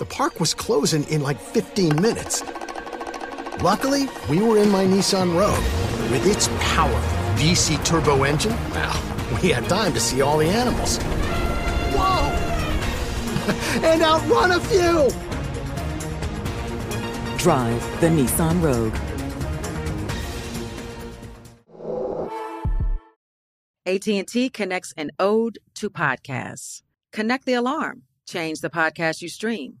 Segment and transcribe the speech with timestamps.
[0.00, 2.42] the park was closing in like 15 minutes.
[3.62, 5.62] Luckily, we were in my Nissan Rogue.
[6.10, 6.98] With its powerful
[7.34, 8.98] VC turbo engine, well,
[9.42, 10.96] we had time to see all the animals.
[11.92, 12.30] Whoa!
[13.86, 15.10] and outrun a few!
[17.36, 18.96] Drive the Nissan Rogue.
[23.84, 26.80] AT&T connects an ode to podcasts.
[27.12, 28.04] Connect the alarm.
[28.26, 29.80] Change the podcast you stream.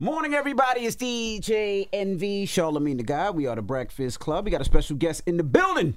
[0.00, 0.82] Morning, everybody.
[0.82, 3.34] It's DJ Envy, Charlamagne tha God.
[3.34, 4.44] We are the Breakfast Club.
[4.44, 5.96] We got a special guest in the building,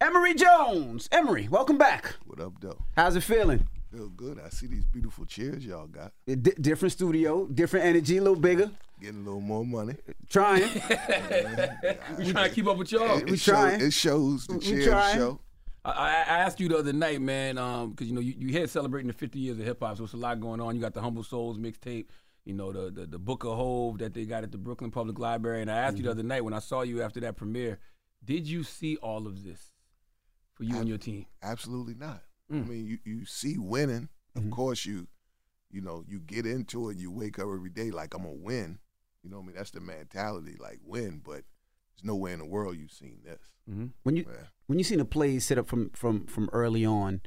[0.00, 1.08] Emory Jones.
[1.12, 2.16] Emory, welcome back.
[2.26, 2.78] What up, though?
[2.96, 3.68] How's it feeling?
[3.92, 4.40] Feel good.
[4.44, 6.12] I see these beautiful chairs y'all got.
[6.26, 8.72] D- different studio, different energy, a little bigger.
[9.00, 9.94] Getting a little more money.
[10.28, 10.62] Trying.
[12.18, 13.18] we trying to keep up with y'all.
[13.18, 13.80] It, We it show- trying.
[13.80, 15.14] it shows the We chairs trying.
[15.16, 15.40] show.
[15.84, 18.58] I, I I asked you the other night, man, um, because you know you, you
[18.58, 20.74] had celebrating the 50 years of hip hop, so it's a lot going on.
[20.74, 22.06] You got the Humble Souls mixtape,
[22.48, 25.18] you know the, the the Book of Hov that they got at the Brooklyn Public
[25.18, 27.78] Library, and I asked you the other night when I saw you after that premiere,
[28.24, 29.70] did you see all of this
[30.54, 31.26] for you and your team?
[31.42, 32.22] Absolutely not.
[32.50, 32.64] Mm.
[32.64, 34.08] I mean, you, you see winning.
[34.34, 34.50] Of Mm-hmm.
[34.52, 35.08] course, you
[35.70, 36.96] you know you get into it.
[36.96, 38.78] You wake up every day like I'm gonna win.
[39.22, 39.56] You know what I mean?
[39.56, 41.20] That's the mentality, like win.
[41.24, 41.42] But
[41.94, 43.40] there's no way in the world you've seen this.
[44.04, 44.46] When you Yeah.
[44.66, 47.20] when you seen the plays set up from from from early on,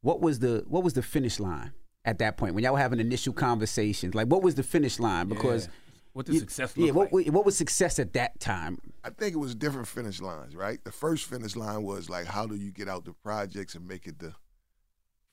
[0.00, 1.72] what was the what was the finish line
[2.08, 4.14] at that point when y'all were having initial conversations?
[4.14, 5.28] Like, what was the finish line?
[5.28, 5.72] Because Yeah.
[6.14, 7.26] what the you- success Yeah, look what like?
[7.32, 8.78] what was success at that time?
[9.04, 10.82] I think it was different finish lines, right?
[10.82, 14.06] The first finish line was like, how do you get out the projects and make
[14.06, 14.34] it to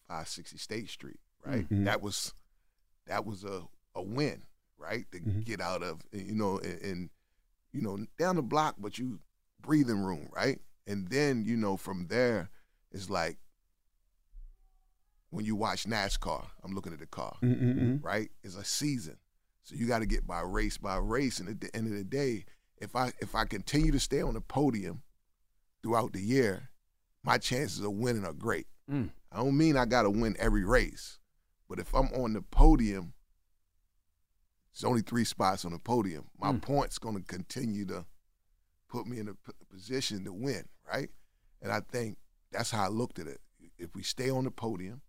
[0.07, 1.67] 560 State Street, right?
[1.69, 1.85] Mhm.
[1.85, 2.33] That was
[3.07, 4.43] that was a a win,
[4.77, 5.09] right?
[5.11, 5.45] To Mhm.
[5.45, 7.09] get out of you know and, and
[7.71, 9.19] you know down the block, but you
[9.61, 10.59] breathing room, right?
[10.85, 12.49] And then you know from there,
[12.91, 13.37] it's like
[15.29, 16.45] when you watch NASCAR.
[16.63, 18.03] I'm looking at the car Mm-mm-mm.
[18.03, 18.29] right?
[18.43, 19.17] It's a season.
[19.63, 21.39] So you got to get by race by race.
[21.39, 22.45] And at the end of the day,
[22.77, 25.01] if I if I continue to stay on the podium
[25.81, 26.69] throughout the year,
[27.23, 28.67] my chances of winning are great.
[28.89, 29.09] Mm.
[29.31, 31.17] I don't mean I got to win every race,
[31.67, 33.13] but if I'm on the podium,
[34.71, 36.25] it's only three spots on the podium.
[36.39, 36.61] My Mm.
[36.61, 38.05] points going to continue to
[38.89, 41.09] put me in a p- position to win, right?
[41.61, 42.17] And I think
[42.51, 43.41] that's how I looked at it.
[43.77, 45.01] If we stay on the podium,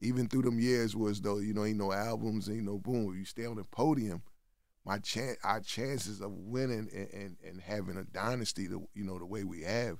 [0.00, 3.14] even through them years was though you know ain't no albums, ain't no boom.
[3.16, 4.22] You stay on the podium,
[4.84, 9.18] my chance, our chances of winning and, and, and having a dynasty, the you know
[9.18, 9.98] the way we have,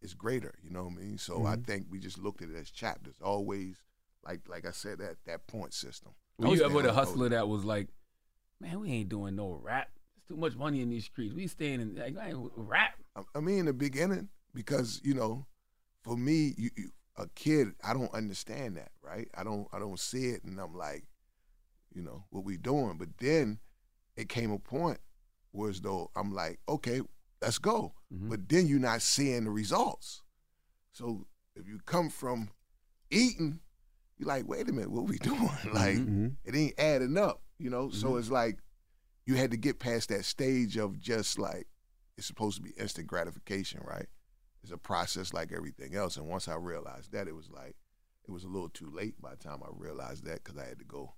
[0.00, 0.54] is greater.
[0.62, 1.18] You know what I mean?
[1.18, 1.62] So I mm-hmm.
[1.62, 3.16] think we just looked at it as chapters.
[3.22, 3.76] Always
[4.24, 6.12] like like I said that that point system.
[6.38, 7.32] Were you ever the the hustler podium.
[7.32, 7.88] that was like,
[8.60, 9.88] man, we ain't doing no rap.
[10.16, 11.34] There's too much money in these streets.
[11.34, 12.94] We staying in like, I ain't rap.
[13.14, 15.46] I- I mean, in the beginning, because you know,
[16.02, 19.28] for me, you, you a kid, I don't understand that, right?
[19.36, 21.04] I don't, I don't see it, and I'm like,
[21.94, 22.96] you know, what we doing?
[22.98, 23.58] But then
[24.16, 24.98] it came a point
[25.52, 27.00] where as though I'm like, okay,
[27.40, 27.94] let's go.
[28.12, 28.28] Mhm.
[28.30, 30.22] But then you're not seeing the results.
[30.92, 32.50] So if you come from
[33.10, 33.60] eating,
[34.18, 35.40] you're like, wait a minute, what we doing?
[35.72, 36.28] like, Mm-hmm.
[36.44, 37.90] it ain't adding up, you know.
[37.90, 38.58] So it's like
[39.26, 41.68] you had to get past that stage of just like
[42.16, 44.06] it's supposed to be instant gratification, right?
[44.64, 46.16] It's a process like everything else.
[46.16, 47.76] And once I realized that, it was like
[48.26, 50.78] it was a little too late by the time I realized that because I had
[50.78, 51.14] to go,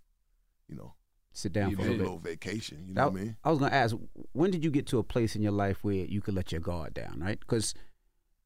[0.69, 0.95] you know,
[1.33, 2.85] Sit down for a little vacation.
[2.89, 3.37] You know That- what I mean?
[3.45, 3.95] I was gonna ask,
[4.33, 6.61] when did you get to a place in your life where you could let your
[6.63, 7.39] guard down, right?
[7.39, 7.75] Because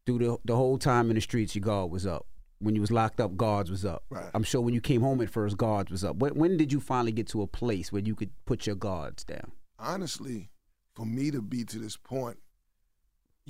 [0.05, 2.27] through the the whole time in the streets, your guard was up.
[2.59, 4.05] When you was locked up, guards was up.
[4.11, 4.31] Right.
[4.35, 6.17] I'm sure when you came home at first, guards was up.
[6.17, 9.25] When, when did you finally get to a place where you could put your guards
[9.25, 9.53] down?
[9.79, 10.51] honestly,
[10.95, 12.39] for me to be to this point,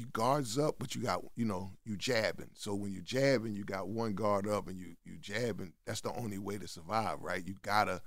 [0.00, 2.50] you guards up, but you got you know you jabbing.
[2.55, 5.75] So when you jabbing, you got one guard up, and you you jabbing.
[5.85, 7.47] That's the only way to survive, right?
[7.47, 8.00] You gotta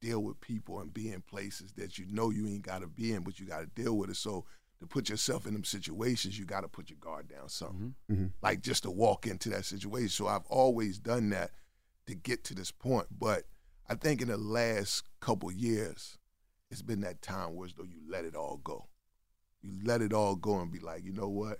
[0.00, 3.22] deal with people and be in places that you know you ain't gotta be in,
[3.22, 4.16] but you gotta deal with it.
[4.16, 4.44] So
[4.80, 7.48] to put yourself in them situations, you gotta put your guard down.
[7.48, 8.32] Something Mhm.
[8.42, 10.10] like just to walk into that situation.
[10.10, 11.50] So I've always done that
[12.06, 13.46] to get to this point, but
[13.88, 16.18] I think in the last couple years
[16.70, 18.86] it's been that time where as though you let it all go.
[19.62, 21.58] You let it all go and be like, you know what?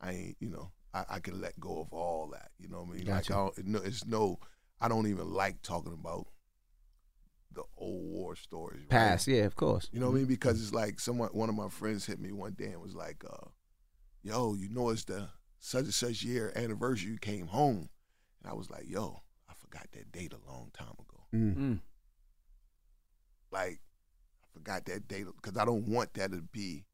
[0.00, 2.50] I ain't, you know, I, I can let go of all that.
[2.58, 3.04] You know what I mean?
[3.04, 3.32] Gotcha.
[3.32, 4.38] Like, I don't, no, it's no,
[4.80, 6.26] I don't even like talking about
[7.52, 8.80] the old war stories.
[8.82, 8.90] right?
[8.90, 9.88] Past, yeah, of course.
[9.92, 10.26] You know what I mean?
[10.26, 13.24] Because it's like someone, one of my friends hit me one day and was like,
[13.28, 13.48] uh,
[14.22, 15.28] "Yo, you know it's the
[15.58, 17.88] such and such year anniversary you came home,"
[18.42, 21.24] and I was like, "Yo, I forgot that date a long time ago.
[21.34, 21.56] Mm.
[21.56, 21.80] Mm.
[23.50, 23.80] Like,
[24.42, 26.84] I forgot that date because I don't want that to be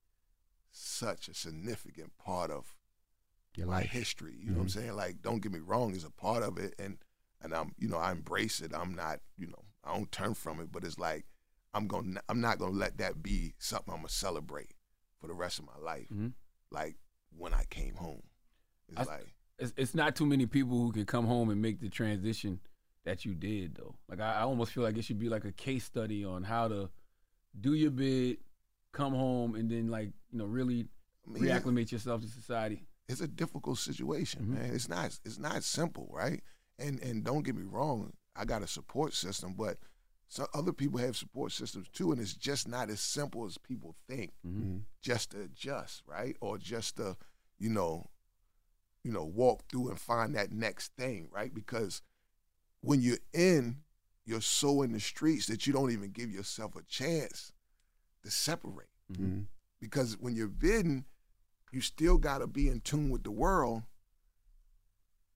[0.72, 2.76] such a significant part of
[3.54, 3.90] Your life.
[3.90, 4.34] history.
[4.38, 4.96] You know what I'm saying?
[4.96, 6.98] Like, don't get me wrong, it's a part of it, and
[7.42, 8.72] and I'm, you know, I embrace it.
[8.74, 11.26] I'm not, you know, I don't turn from it, but it's like
[11.74, 14.74] I'm gonna, I'm not gonna let that be something I'm gonna celebrate
[15.20, 16.08] for the rest of my life.
[16.12, 16.32] Mhm.
[16.70, 16.96] Like
[17.36, 18.22] when I came home,
[18.88, 21.80] it's I- like It's, it's not too many people who can come home and make
[21.80, 22.60] the transition
[23.04, 23.96] that you did, though.
[24.08, 26.68] Like I, I almost feel like it should be like a case study on how
[26.68, 26.90] to
[27.60, 28.38] do your bid,
[28.92, 30.86] come home, and then like you know really
[31.26, 32.86] I mean, reacclimate yourself to society.
[33.08, 34.48] it's a difficult situation, Mhm.
[34.48, 34.74] man.
[34.74, 36.42] It's not it's not simple, right?
[36.78, 39.78] And and don't get me wrong, I got a support system, but
[40.28, 43.94] so other people have support systems too, and it's just not as simple as people
[44.08, 44.32] think.
[44.46, 44.78] Mm-hmm.
[45.02, 46.36] Just to adjust, right?
[46.40, 47.16] Or just to,
[47.58, 48.08] you know,
[49.04, 51.52] you know, walk through and find that next thing, right?
[51.52, 52.00] Because
[52.80, 53.82] when you're in,
[54.24, 57.52] you're so in the streets that you don't even give yourself a chance
[58.22, 59.46] to separate Mhm.
[59.80, 61.04] because when you're bidding,
[61.72, 63.82] you still got to be in tune with the world.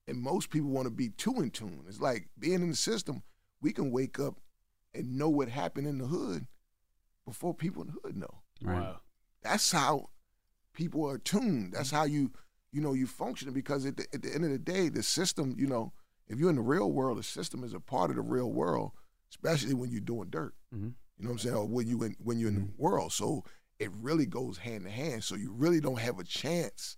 [0.09, 1.85] And most people want to be too in tune.
[1.88, 3.23] It's like being in the system,
[3.61, 4.41] we can wake up
[4.94, 6.47] and know what happened in the hood
[7.25, 8.43] before people in the hood know.
[8.62, 8.81] Right.
[8.81, 9.00] Wow.
[9.43, 10.11] That's how
[10.73, 11.73] people are tuned.
[11.73, 12.33] That's how you,
[12.71, 15.56] you know, you function because at the, at the end of the day, the system,
[15.59, 15.93] you know,
[16.29, 18.93] if you're in the real world, the system is a part of the real world,
[19.31, 20.55] especially when you're doing dirt.
[20.73, 20.95] Mhm.
[21.18, 21.54] You know what I'm saying?
[21.56, 23.12] Or when you in when you're in the world.
[23.12, 23.44] So
[23.78, 25.25] it really goes hand in hand.
[25.25, 26.96] So you really don't have a chance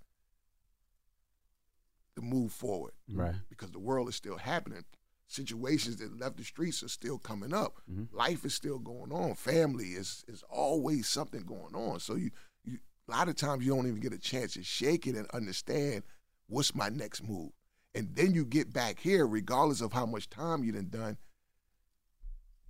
[2.17, 3.35] to move forward Right.
[3.49, 4.85] because the world is still happening.
[5.29, 7.81] Situations that left the streets are still coming up.
[7.89, 8.09] Mhm.
[8.13, 9.35] Life is still going on.
[9.35, 12.01] Family is is always something going on.
[12.01, 12.31] So you
[12.65, 15.27] you a lot of times you don't even get a chance to shake it and
[15.29, 16.03] understand
[16.47, 17.53] what's my next move.
[17.95, 21.19] And then you get back here, regardless of how much time you done done.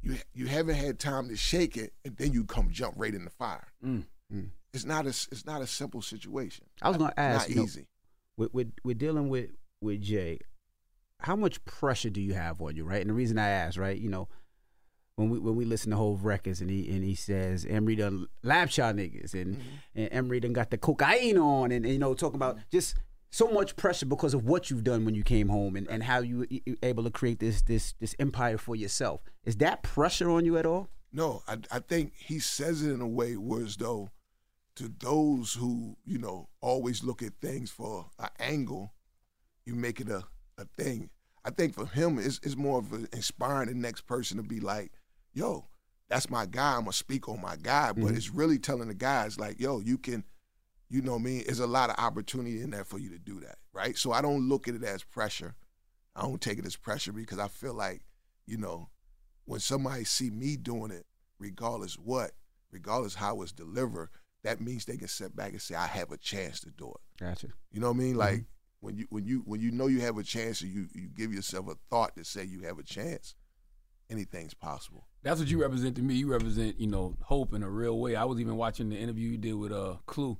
[0.02, 3.24] You you haven't had time to shake it, and then you come jump right in
[3.24, 3.66] the fire.
[3.84, 4.04] Mm.
[4.32, 4.50] Mm.
[4.72, 6.66] It's not a it's not a simple situation.
[6.82, 7.48] I was gonna ask.
[7.48, 7.86] not you know, easy.
[8.36, 9.50] we're, we're, we're dealing with
[9.80, 10.38] with Jay.
[11.20, 13.00] How much pressure do you have on you, right?
[13.00, 14.28] And the reason I ask, right, you know,
[15.16, 18.26] when we when we listen to Hov records and he and he says Emory done
[18.44, 19.62] lab y'all niggas and Mm-hmm.
[19.96, 22.94] and Emory done got the cocaine on and, and you know talking about just
[23.30, 26.20] so much pressure because of what you've done when you came home and, and how
[26.20, 29.20] you you able to create this this this empire for yourself.
[29.44, 30.88] Is that pressure on you at all?
[31.12, 34.10] No, I, I think he says it in a way where as though
[34.78, 38.92] to those who, you know, always look at things for an angle,
[39.66, 40.22] you make it a,
[40.56, 41.10] a thing.
[41.44, 44.60] I think for him, it's, it's more of a inspiring the next person to be
[44.60, 44.92] like,
[45.32, 45.66] yo,
[46.08, 46.74] that's my guy.
[46.74, 47.92] I'm going to speak on my guy.
[47.92, 48.16] But mm-hmm.
[48.16, 50.22] it's really telling the guys, like, yo, you can,
[50.90, 51.42] you know what I mean?
[51.46, 53.96] There's a lot of opportunity in there for you to do that, right?
[53.96, 55.54] So I don't look at it as pressure.
[56.16, 58.02] I don't take it as pressure because I feel like
[58.48, 58.88] you know,
[59.44, 61.04] when somebody see me doing it,
[61.38, 62.32] regardless what,
[62.72, 64.08] regardless how it's delivered,
[64.42, 67.22] that means they can sit back and say, I have a chance to do it.
[67.22, 67.48] Gotcha.
[67.70, 68.16] You know what I mean?
[68.16, 68.44] Like
[68.80, 71.32] when you when you when you know you have a chance and you you give
[71.32, 73.34] yourself a thought to say you have a chance,
[74.10, 75.06] anything's possible.
[75.22, 76.14] That's what you represent to me.
[76.14, 78.16] You represent, you know, hope in a real way.
[78.16, 80.38] I was even watching the interview you did with uh Clue,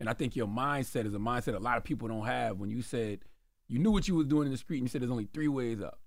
[0.00, 2.58] and I think your mindset is a mindset a lot of people don't have.
[2.58, 3.20] When you said
[3.68, 5.48] you knew what you was doing in the street, and you said there's only three
[5.48, 6.00] ways up: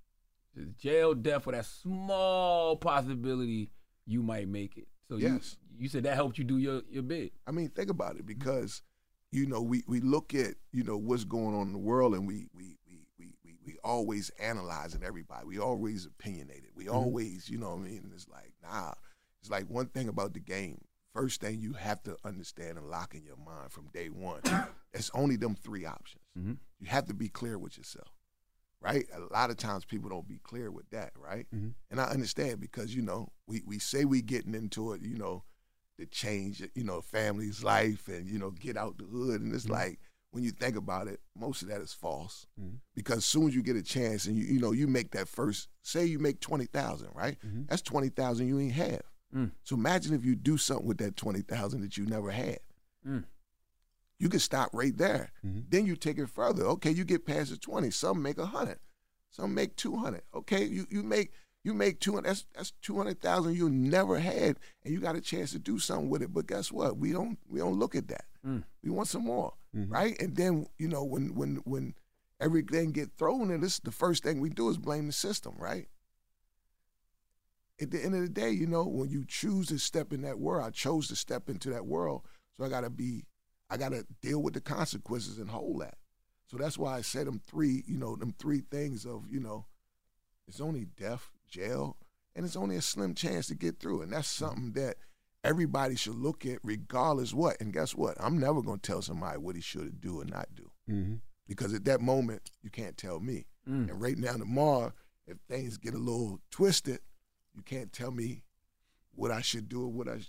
[0.54, 3.70] There's jail, death, or that small possibility
[4.06, 4.88] you might make it.
[5.08, 5.58] So Yes.
[5.72, 7.32] you you said that helped you do your your bid.
[7.48, 8.82] I mean, think about it because
[9.32, 12.28] you know we we look at you know what's going on in the world and
[12.28, 15.46] we we we we we, we always analyzing everybody.
[15.46, 16.72] We always opinionated.
[16.76, 16.96] We mm-hmm.
[16.96, 18.12] always you know what I mean.
[18.14, 18.94] It's like nah.
[19.42, 20.80] It's like one thing about the game.
[21.14, 24.42] First thing you have to understand and lock in your mind from day one.
[24.94, 26.24] it's only them three options.
[26.38, 26.58] Mhm.
[26.80, 28.12] You have to be clear with yourself,
[28.82, 29.06] right?
[29.14, 31.46] A lot of times people don't be clear with that, right?
[31.54, 31.76] Mhm.
[31.92, 35.44] And I understand because you know we we say we getting into it, you know,
[36.00, 39.70] to change, you know, family's life and you know get out the hood, and it's
[39.70, 40.00] like
[40.32, 42.80] when you think about it, most of that is false Mhm.
[42.96, 45.68] because soon as you get a chance and you you know you make that first,
[45.84, 47.38] say you make twenty thousand, right?
[47.46, 47.68] Mhm.
[47.70, 49.04] That's twenty thousand you ain't have.
[49.34, 49.52] Mm.
[49.64, 52.60] So imagine if you do something with that twenty thousand that you never had.
[53.08, 53.24] Mm.
[54.20, 55.32] You can stop right there.
[55.46, 55.66] Mhm.
[55.70, 56.64] Then you take it further.
[56.66, 57.90] Okay, you get past the twenty.
[57.92, 58.80] Some make a hundred.
[59.32, 60.22] Some make two hundred.
[60.34, 61.32] Okay, you you make
[61.64, 62.30] you make two hundred.
[62.30, 65.80] That's that's two hundred thousand you never had, and you got a chance to do
[65.80, 66.32] something with it.
[66.34, 66.98] But guess what?
[66.98, 68.26] We don't we don't look at that.
[68.46, 68.64] Mm.
[68.84, 69.90] We want some more, Mhm.
[69.92, 70.16] right?
[70.22, 71.96] And then you know when when when
[72.40, 75.88] everything get thrown in, this the first thing we do is blame the system, right?
[77.82, 80.40] At the end of the day, you know, when you choose to step in that
[80.40, 82.22] world, I chose to step into that world,
[82.56, 83.26] so I gotta be,
[83.70, 85.98] I gotta deal with the consequences and hold that.
[86.46, 89.66] So that's why I said them three, you know, them three things of, you know,
[90.48, 91.98] it's only death, jail,
[92.36, 94.02] and it's only a slim chance to get through.
[94.04, 94.98] And that's something that
[95.44, 97.60] everybody should look at regardless what.
[97.60, 98.18] And guess what?
[98.20, 100.72] I'm never gonna tell somebody what he should do or not do.
[100.88, 101.22] Mhm.
[101.48, 103.48] Because at that moment, you can't tell me.
[103.68, 103.90] Mm.
[103.90, 104.94] And right now, tomorrow,
[105.26, 107.00] if things get a little twisted,
[107.56, 108.44] you can't tell me
[109.16, 110.20] what I should do or what I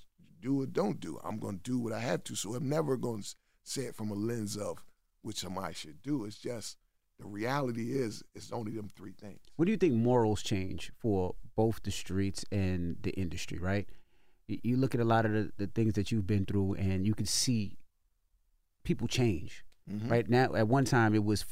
[0.40, 1.18] do or don't do.
[1.24, 2.34] I'm going to do what I have to.
[2.34, 4.84] So I'm never going to say it from a lens of
[5.22, 6.24] what somebody should do.
[6.24, 6.76] It's just
[7.18, 9.40] the reality is it's only them three things.
[9.56, 13.88] What do you think morals change for both the streets and the industry, right?
[14.48, 17.14] You- look at a lot of the, the things that you've been through and you
[17.14, 17.78] can see
[18.82, 19.64] people change.
[19.90, 20.10] Mhm.
[20.10, 21.46] Right now, at one time, it was,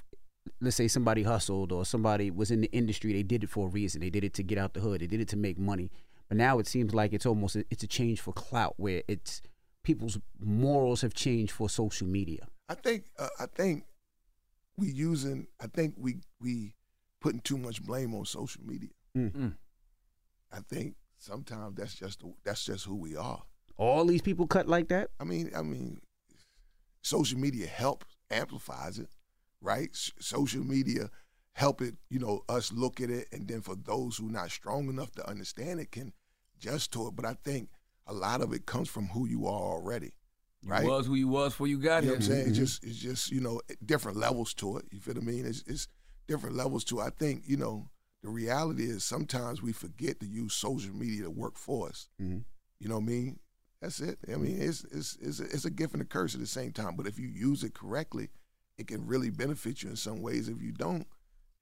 [0.60, 3.12] let's say somebody hustled or somebody was in the industry.
[3.12, 4.00] They did it for a reason.
[4.00, 5.00] They did it to get out the hood.
[5.00, 5.90] They did it to make money.
[6.28, 9.42] But now it seems like it's almost it's a change for clout, where it's
[9.82, 12.46] people's morals have changed for social media.
[12.68, 13.84] I think uh, I think
[14.76, 16.74] we using I think we we
[17.20, 18.90] putting too much blame on social media.
[19.16, 19.32] Mm.
[19.32, 19.54] Mm.
[20.52, 23.42] I think sometimes that's just that's just who we are.
[23.76, 25.10] All these people cut like that.
[25.20, 26.00] I mean, I mean,
[27.02, 29.08] social media helps amplifies it,
[29.62, 29.88] right?
[30.18, 31.08] Social media
[31.54, 34.88] help it, you know, us look at it, and then for those who not strong
[34.88, 36.12] enough to understand it, can
[36.56, 37.16] adjust to it.
[37.16, 37.68] But I think
[38.06, 40.12] a lot of it comes from who you are already,
[40.62, 40.84] You right?
[40.84, 42.48] was who you was before you got You know what I'm saying?
[42.48, 44.86] It's just it's just you know different levels to it.
[44.90, 45.46] You feel what I mean?
[45.46, 45.88] It's, it's
[46.26, 47.04] different levels to it.
[47.04, 47.90] I think you know
[48.22, 52.08] the reality is sometimes we forget to use social media to work for us.
[52.20, 52.44] Mhm.
[52.80, 53.38] You know what I mean?
[53.80, 54.18] That's it.
[54.32, 56.72] I mean, it's it's it's a, it's a gift and a curse at the same
[56.72, 56.96] time.
[56.96, 58.30] But if you use it correctly,
[58.78, 60.48] it can really benefit you in some ways.
[60.48, 61.06] If you don't,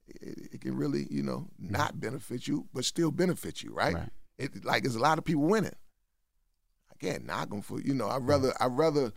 [0.07, 3.95] it, it can really you know not benefit you, but still benefit you, right?
[3.95, 4.11] Right.
[4.39, 5.75] It like there's a lot of people winning.
[6.91, 8.07] I can't knock them for you know.
[8.09, 9.13] I would rather I would rather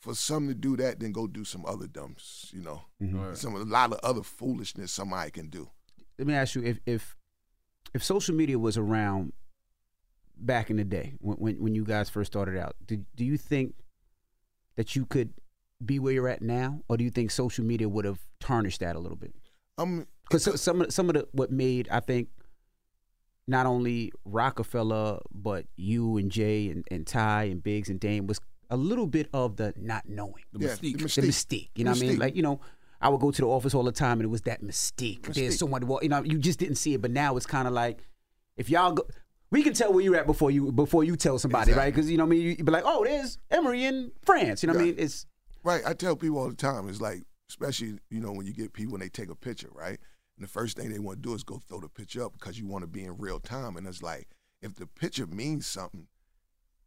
[0.00, 2.50] for some to do that than go do some other dumps.
[2.54, 3.36] You know, Mhm.
[3.36, 5.70] some a lot of other foolishness somebody can do.
[6.18, 7.16] let me ask you if if
[7.94, 9.32] if social media was around
[10.36, 13.36] back in the day when when, when you guys first started out do, do you
[13.36, 13.74] think
[14.76, 15.32] that you could
[15.84, 18.96] be where you're at now or do you think social media would have tarnished that
[18.96, 19.32] a little bit
[19.78, 22.28] Um, because some of some of the what made i think
[23.46, 28.40] not only rockefeller but you and jay and, and ty and biggs and dame was
[28.70, 30.98] a little bit of the not knowing The yeah, mystique.
[31.14, 31.68] the the mystique.
[31.74, 32.18] You know what I mean?
[32.18, 32.60] Like, you know,
[33.00, 35.22] I would go to the office all the time and it was that mystique.
[35.22, 35.58] There's Mystique.
[35.58, 37.00] someone, well, you know, you just didn't see it.
[37.00, 38.00] But now it's kind of like,
[38.58, 39.04] if y'all go,
[39.50, 41.94] we can tell where you're at before you before you tell somebody, right?
[41.94, 42.42] Because, you know what I mean?
[42.58, 44.62] you'd be like, oh, there's Emory in France.
[44.62, 44.96] You know what I mean?
[44.98, 45.24] It's,
[45.62, 45.82] Right.
[45.86, 48.94] I tell people all the time, it's like, especially, you know, when you get people
[48.94, 49.98] and they take a picture, right?
[50.36, 52.58] And the first thing they want to do is go throw the picture up because
[52.58, 53.76] you want to be in real time.
[53.76, 54.28] And it's like,
[54.62, 56.06] if the picture means something,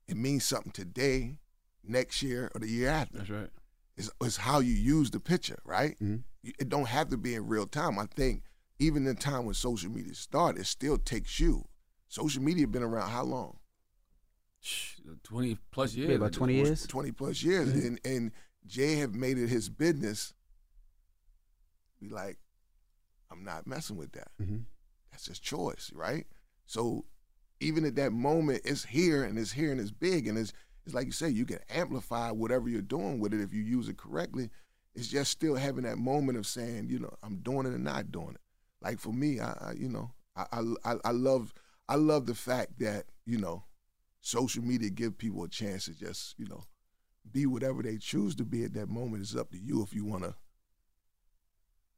[0.07, 1.37] it means something today,
[1.83, 3.19] next year, or the year after.
[3.19, 3.49] That's right.
[3.97, 5.97] It's, it's how you use the picture, right?
[5.99, 6.23] Mhm.
[6.43, 7.99] It don't have to be in real time.
[7.99, 8.43] I think
[8.79, 11.67] even in time when social media started, it still takes you.
[12.07, 13.57] Social media been around how long?
[15.23, 16.09] Twenty plus years.
[16.09, 16.85] Yeah, about 20 years.
[16.87, 17.69] 20 plus years.
[17.69, 17.87] Mm-hmm.
[17.87, 18.31] And and
[18.65, 20.33] Jay have made it his business.
[21.99, 22.37] Be like,
[23.31, 24.31] I'm not messing with that.
[24.41, 24.65] Mhm.
[25.11, 26.25] That's his choice, right?
[26.65, 27.05] So
[27.59, 30.53] even at that moment, it's here and it's here and it's big and it's
[30.83, 33.87] it's like you say, you can amplify whatever you're doing with it if you use
[33.87, 34.49] it correctly.
[34.95, 38.11] It's just still having that moment of saying, you know, I'm doing it and not
[38.11, 38.41] doing it.
[38.81, 40.45] Like for me, I, I you know, I,
[40.83, 41.53] I I love
[41.87, 43.63] I love the fact that you know,
[44.21, 46.63] social media give people a chance to just you know,
[47.29, 49.23] be whatever they choose to be at that moment.
[49.23, 50.35] It's up to you if you want to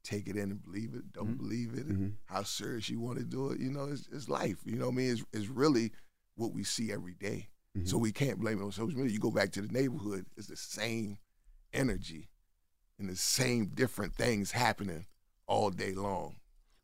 [0.02, 1.42] take it in and believe it, don't mm-hmm.
[1.42, 3.58] believe it, and how serious you want to do it.
[3.58, 4.58] You know, it's, it's life.
[4.64, 5.12] You know what I mean?
[5.12, 5.92] It's, it's really
[6.36, 7.48] what we see every day.
[7.76, 7.86] Mm-hmm.
[7.86, 9.12] So we can't blame it on social media.
[9.12, 11.18] You go back to the neighborhood, it's the same
[11.72, 12.28] energy
[12.98, 15.06] and the same different things happening
[15.46, 16.36] all day long.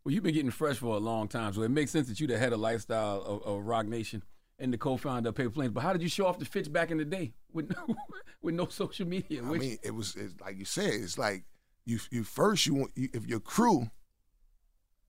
[0.02, 2.28] Well, you've been getting fresh for a long time, so it makes sense that you're
[2.28, 4.23] the head of lifestyle of, of Roc Nation
[4.60, 5.72] and the co-founder of Paper Planes.
[5.72, 7.96] But how did you show off the fits back in the day with no,
[8.42, 9.42] with no social media?
[9.44, 10.92] I Which- mean, it was it's like you said.
[10.94, 11.44] It's like
[11.86, 13.90] you you first you want you, if your crew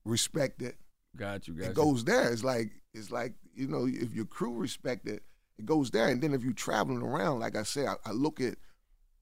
[0.04, 0.76] respect it,
[1.16, 1.74] got you, got it you.
[1.74, 2.32] goes there.
[2.32, 5.22] It's like it's like you know if your crew respect it,
[5.58, 6.08] it goes there.
[6.08, 8.54] And then if you're traveling around, like I said, I, I look at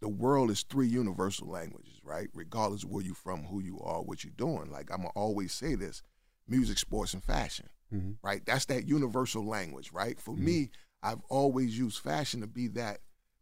[0.01, 2.29] the world as three universal languages, right?
[2.35, 4.71] Regardless of where you're from, who you are, what you're doing.
[4.71, 6.03] Like I'm always say this:
[6.49, 7.69] music, sports, and fashion.
[7.95, 8.13] Mm-hmm.
[8.23, 8.43] Right?
[8.47, 10.21] That's that universal language, right?
[10.21, 10.45] For mm-hmm.
[10.45, 10.71] me,
[11.03, 13.01] I've always used fashion to be that.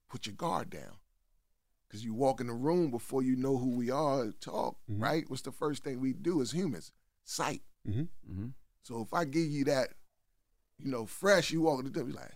[0.09, 0.97] Put your guard down.
[1.87, 5.03] Because you walk in the room before you know who we are, talk, mm-hmm.
[5.03, 5.25] right?
[5.29, 6.93] What's the first thing we do as humans?
[7.25, 7.63] Sight.
[7.89, 8.49] Mm-hmm.
[8.83, 9.91] So if I give you that,
[10.79, 12.33] you know, fresh, you walk in the door, you like,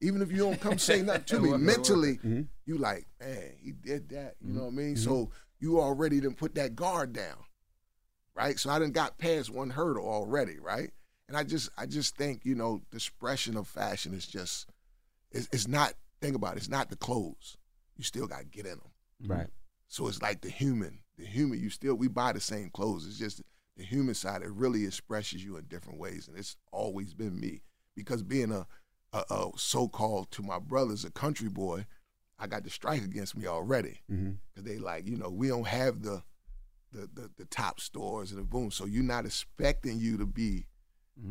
[0.00, 2.42] even if you don't come say nothing to me, Work, work, mentally, Mm-hmm.
[2.66, 4.36] you like, man, he did that.
[4.40, 4.96] You know what I mean?
[4.96, 5.30] So
[5.60, 7.36] you already done put that guard down,
[8.34, 8.58] right?
[8.58, 10.90] So I done got past one hurdle already, right?
[11.32, 14.68] And I just, I just think, you know, the expression of fashion is just,
[15.30, 15.94] it's, it's not.
[16.20, 16.58] Think about it.
[16.58, 17.56] It's not the clothes.
[17.96, 18.90] You still got to get in them.
[19.26, 19.46] Right.
[19.88, 21.58] So it's like the human, the human.
[21.58, 23.06] You still we buy the same clothes.
[23.06, 23.40] It's just
[23.78, 24.42] the human side.
[24.42, 27.62] It really expresses you in different ways, and it's always been me.
[27.96, 28.66] Because being a,
[29.14, 31.86] a, a so-called to my brothers a country boy,
[32.38, 34.02] I got the strike against me already.
[34.12, 34.32] Mm-hmm.
[34.54, 36.22] Cause they like you know we don't have the
[36.92, 38.70] the the, the top stores and the boom.
[38.70, 40.66] So you're not expecting you to be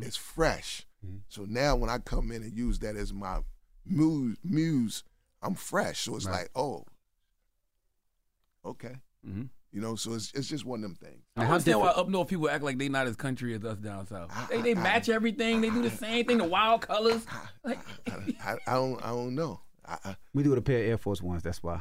[0.05, 0.85] as fresh.
[1.29, 3.39] So now when I come in and use that as my
[3.85, 5.03] muse, muse
[5.41, 6.01] I'm fresh.
[6.01, 6.33] So it's Right.
[6.41, 6.85] like oh,
[8.65, 8.95] okay.
[9.27, 9.43] Mm-hmm.
[9.73, 11.23] You know, so it's it's just one of them things.
[11.37, 13.77] I how understand why up north people act like they not as country as us
[13.79, 14.29] down south.
[14.31, 15.61] I- They they I- match everything.
[15.61, 16.37] They do the same thing.
[16.39, 17.25] The wild colors.
[17.63, 17.79] Like,
[18.43, 19.61] I, I don't I don't know.
[19.85, 21.41] I, I, We do it a pair of Air Force Ones.
[21.41, 21.79] That's why.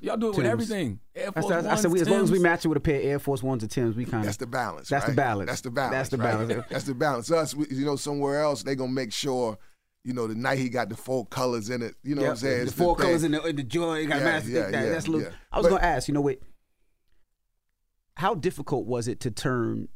[0.00, 1.00] Y'all do it with everything.
[1.14, 2.80] Air That's Force the- I said we, as long as we match it with a
[2.80, 4.24] pair of Air Force Ones or Tims, we kind of.
[4.24, 4.88] that's the balance.
[4.88, 5.48] That's the balance.
[5.48, 5.92] That's the balance.
[5.92, 6.48] That's the right?
[6.48, 6.66] balance.
[6.70, 7.30] that's the balance.
[7.30, 9.58] Us, we, you know, somewhere else they gonna make sure.
[10.04, 11.94] You know, the night he got the four colors in it.
[12.02, 12.56] You know what I'm saying?
[12.58, 13.06] The It's four thing.
[13.06, 14.08] colors in the, in the joint.
[14.08, 14.72] Got Yeah, master yeah, that.
[14.72, 15.36] yeah, That's a little, yeah.
[15.52, 16.08] I was But- gonna ask.
[16.08, 16.38] You know what?
[18.14, 19.88] How difficult was it to turn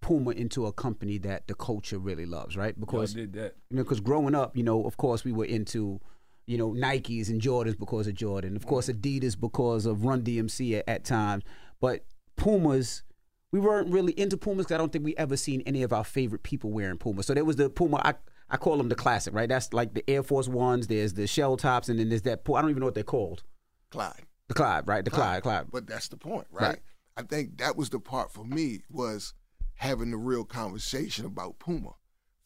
[0.00, 2.56] Puma into a company that the culture really loves?
[2.56, 2.78] Right?
[2.78, 3.54] Because did that.
[3.70, 6.00] you know, because growing up, you know, of course, we were into,
[6.46, 8.56] you know, Nikes and Jordans because of Jordan.
[8.56, 11.44] Of course, Adidas because of Run DMC at, at times.
[11.80, 12.04] But
[12.36, 13.02] Pumas,
[13.50, 16.04] we weren't really into Pumas because I don't think we ever seen any of our
[16.04, 17.22] favorite people wearing Puma.
[17.22, 18.00] So there was the Puma.
[18.04, 18.14] I
[18.48, 19.48] I call them the classic, right?
[19.48, 20.86] That's like the Air Force Ones.
[20.86, 22.42] There's the shell tops, and then there's that.
[22.46, 23.42] I don't even know what they're called.
[23.90, 24.22] Clyde.
[24.48, 25.04] The Clyde, right?
[25.04, 25.66] The Clyde, Clyde.
[25.72, 26.68] But that's the point, right?
[26.68, 26.78] Right.
[27.16, 29.34] I think that was the part for me was
[29.74, 31.94] having the real conversation about Puma.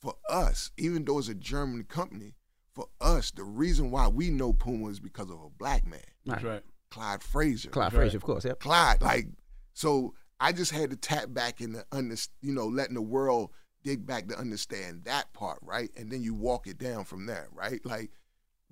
[0.01, 2.35] For us, even though it's a German company,
[2.75, 6.43] for us, the reason why we know Puma is because of a black man, That's
[6.45, 6.63] right.
[6.91, 7.71] Clyde Frazier.
[7.71, 8.45] Clyde Frazier, of course.
[8.45, 8.61] Yep.
[8.61, 9.27] Clyde, like,
[9.75, 13.51] so I just had to tap back in the under, you know, letting the world
[13.83, 15.91] dig back to understand that part, right?
[15.97, 17.85] And then you walk it down from there, right?
[17.85, 18.11] Like,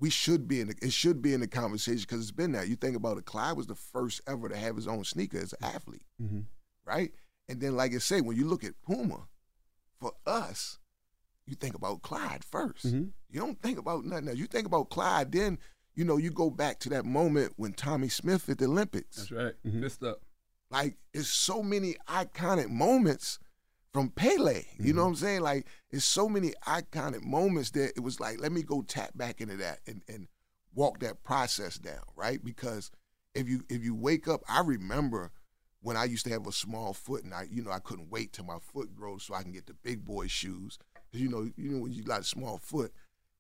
[0.01, 2.65] we should be in the, it should be in the conversation because it's been there.
[2.65, 5.53] You think about it, Clyde was the first ever to have his own sneaker as
[5.55, 6.45] an athlete, Mhm.
[6.85, 7.13] right?
[7.49, 9.27] And then, like I say, when you look at Puma,
[9.99, 10.79] for us,
[11.49, 13.13] you think about Clyde 1st Mhm.
[13.31, 14.39] You don't think about nothing else.
[14.39, 15.59] You think about Clyde, then
[15.95, 19.17] you know you go back to that moment when Tommy Smith at the Olympics.
[19.17, 19.55] That's right.
[19.67, 19.83] Mm-hmm.
[19.83, 20.23] Fist up.
[20.71, 23.39] Like it's so many iconic moments
[23.93, 24.63] from Pele.
[24.79, 25.41] You know what I'm saying?
[25.41, 29.41] Like it's so many iconic moments that it was like, let me go tap back
[29.41, 30.29] into that and, and
[30.75, 32.45] walk that process down, right?
[32.45, 32.91] Because
[33.35, 35.33] if you if you wake up, I remember
[35.81, 38.33] when I used to have a small foot and I, you know, I couldn't wait
[38.33, 40.79] till my foot grows so I can get the big boy shoes.
[41.13, 42.93] You know, you know when you got a small foot,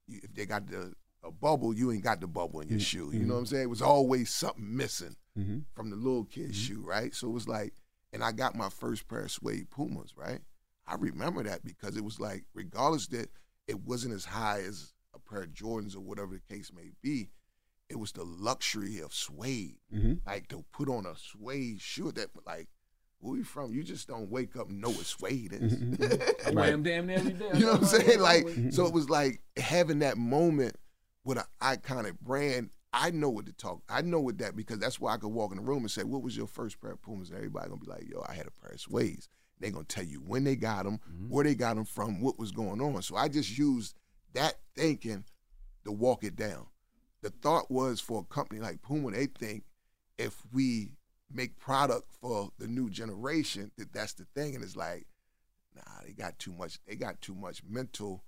[0.07, 3.11] you, if they got the a bubble, you ain't got the bubble in your shoe.
[3.13, 3.65] You know what I'm saying?
[3.65, 5.65] It was always something missing Mhm.
[5.75, 7.15] from the little kid's shoe, right?
[7.15, 7.75] So it was like
[8.13, 10.41] and I got my first pair of suede Pumas, right?
[10.87, 13.29] I remember that because it was like, regardless that
[13.67, 17.29] it wasn't as high as a pair of Jordans or whatever the case may be,
[17.91, 19.77] it was the luxury of suede.
[19.95, 20.15] Mm-hmm.
[20.27, 22.69] Like to put on a suede shoe that, like,
[23.21, 23.73] where you from?
[23.73, 25.75] You just don't wake up and know what suede is.
[26.47, 27.51] I wear them damn every day.
[27.55, 28.21] You know what I'm saying?
[28.21, 28.71] Like, Mm-hmm.
[28.71, 30.77] so it was like having that moment
[31.25, 32.71] with an iconic brand.
[32.93, 33.83] I know what to talk.
[33.89, 36.05] I know what that because that's why I could walk in the room and say,
[36.05, 38.47] "What was your first pair of Pumas?" And everybody gonna be like, "Yo, I had
[38.47, 39.29] a pair of Suedes."
[39.61, 42.51] They're gonna tell you when they got them, where they got them from, what was
[42.53, 43.03] going on.
[43.03, 43.95] So I just used
[44.33, 45.25] that thinking
[45.85, 46.67] to walk it down.
[47.21, 49.65] The thought was for a company like Puma, they think
[50.17, 50.93] if we
[51.33, 54.55] make product for the new generation, that that's the thing.
[54.55, 55.07] And it's like,
[55.75, 56.79] nah, they got too much.
[56.87, 58.25] They got too much mental.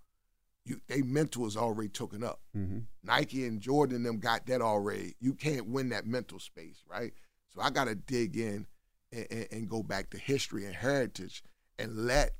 [0.64, 2.40] You, they mental is already taken up.
[2.56, 2.80] Mm-hmm.
[3.02, 5.14] Nike and Jordan and them got that already.
[5.20, 7.12] You can't win that mental space, right?
[7.48, 8.66] So I got to dig in
[9.12, 11.42] and, and, and go back to history and heritage
[11.78, 12.32] and let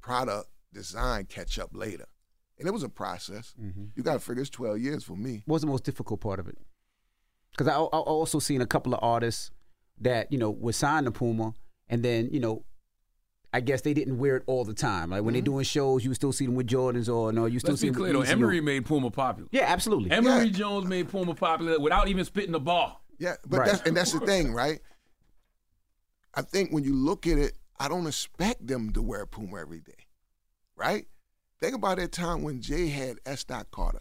[0.00, 2.06] product design catch up later.
[2.58, 3.54] And it was a process.
[3.60, 3.86] Mm-hmm.
[3.96, 5.42] You got to figure it's 12 years for me.
[5.46, 6.58] What was the most difficult part of it?
[7.50, 9.50] Because I, I also seen a couple of artists
[10.00, 11.54] that you know were signed to Puma,
[11.88, 12.64] and then you know,
[13.52, 15.10] I guess they didn't wear it all the time.
[15.10, 15.52] Like when they're mm-hmm.
[15.52, 17.92] doing shows, you still see them with Jordans, or no, you still Let's see be
[17.92, 18.32] them clear with though.
[18.32, 19.48] Emory made Puma popular.
[19.52, 20.10] Yeah, absolutely.
[20.10, 20.52] Emory Yeah.
[20.52, 23.04] Jones made Puma popular without even spitting the ball.
[23.18, 23.66] Yeah, but Right.
[23.70, 24.80] that's and that's the thing, right?
[26.34, 29.80] I think when you look at it, I don't expect them to wear Puma every
[29.80, 30.06] day,
[30.76, 31.06] right?
[31.60, 33.44] Think about that time when Jay had S.
[33.44, 34.00] Dot Carter.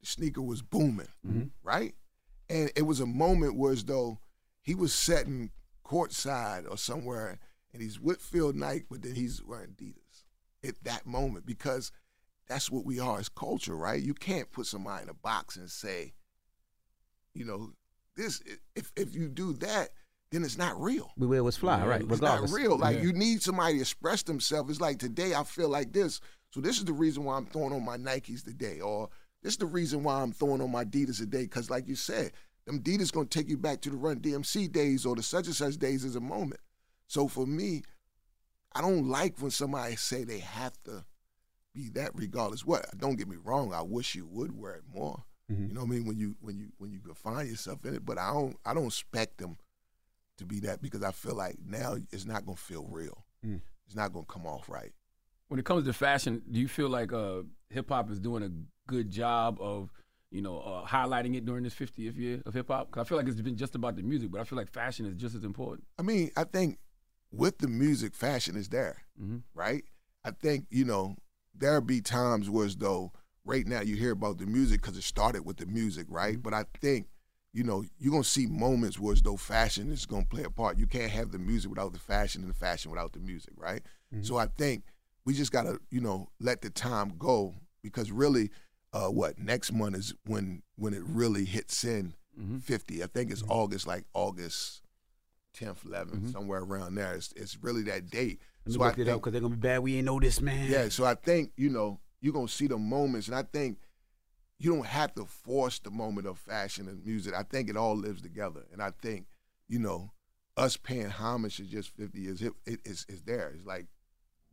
[0.00, 1.44] The sneaker was booming, mm-hmm.
[1.64, 1.94] right?
[2.48, 4.18] And it was a moment where as though
[4.66, 5.50] he was sitting
[5.84, 7.38] courtside or somewhere,
[7.72, 10.24] and he's Whitfield Phil Knight, but then he's wearing Adidas
[10.68, 11.92] at that moment because
[12.48, 14.02] that's what we are as culture, right?
[14.02, 16.14] You can't put somebody in a box and say,
[17.32, 17.70] you know,
[18.16, 18.42] this
[18.74, 19.90] if if you do that,
[20.32, 21.12] then it's not real.
[21.16, 22.00] We wear what's fly, right?
[22.00, 22.50] It's Regardless.
[22.50, 22.76] not real.
[22.76, 23.02] Like Yeah.
[23.02, 24.70] you need somebody to express themselves.
[24.70, 26.20] It's like today I feel like this.
[26.50, 28.80] So this is the reason why I'm throwing on my Nikes today.
[28.80, 29.10] Or
[29.42, 31.46] this is the reason why I'm throwing on my Adidas today.
[31.46, 32.32] Cause like you said,
[32.66, 35.54] them Adidas gonna take you back to the run DMC days or the such and
[35.54, 36.60] such days as a moment.
[37.06, 37.82] So for me,
[38.74, 41.04] I don't like when somebody say they have to
[41.74, 42.86] be that regardless what.
[42.98, 45.24] Don't get me wrong, I wish you would wear it more.
[45.50, 45.68] Mhm.
[45.68, 46.06] You know what I mean?
[46.06, 48.04] When you when you when you can find yourself in it.
[48.04, 49.56] But I don't I don't expect them
[50.38, 53.24] to be that because I feel like now it's not gonna feel real.
[53.44, 53.60] Mm.
[53.86, 54.92] It's not gonna come off right.
[55.48, 58.50] When it comes to fashion, do you feel like uh, hip hop is doing a
[58.90, 59.92] good job of,
[60.30, 62.88] you know, uh, highlighting it during this 50th year of hip hop?
[62.90, 65.06] Because I feel like it's been just about the music, but I feel like fashion
[65.06, 65.84] is just as important.
[65.98, 66.78] I mean, I think
[67.30, 69.42] with the music, fashion is there, Mhm.
[69.54, 69.84] right?
[70.24, 71.16] I think you know
[71.54, 73.12] there'll be times where as though
[73.44, 76.42] right now you hear about the music because it started with the music, right?
[76.42, 77.08] But I think
[77.52, 80.78] you know you're gonna see moments where as though fashion is gonna play a part.
[80.78, 83.82] You can't have the music without the fashion and the fashion without the music, right?
[84.22, 84.84] So I think
[85.24, 88.50] we just gotta you know let the time go because really,
[88.96, 92.62] uh, what next month is when when it really hits in Mhm.
[92.62, 93.02] 50.
[93.02, 94.82] I think it's August, like August
[95.54, 97.14] 10th, 11th, somewhere around there.
[97.14, 98.40] It's, it's really that date.
[98.66, 99.78] Let So I look it up think, because they're gonna be bad.
[99.78, 100.70] We ain't know this, man.
[100.70, 103.28] yeah, so I think, you know, you're to see the moments.
[103.28, 103.78] And I think
[104.58, 107.32] you don't have to force the moment of fashion and music.
[107.34, 108.64] I think it all lives together.
[108.72, 109.26] And I think,
[109.68, 110.10] you know,
[110.58, 113.52] us paying homage to just 50 years, it, it, it's, it's there.
[113.54, 113.86] It's like,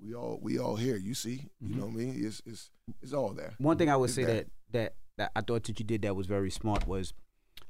[0.04, 0.98] we all we all here.
[0.98, 1.80] You see, you mm-hmm.
[1.80, 2.26] know what I mean?
[2.26, 2.70] It's it's
[3.02, 3.54] it's all there.
[3.58, 6.16] One thing I would It's say that, that that I thought that you did that
[6.16, 7.14] was very smart was,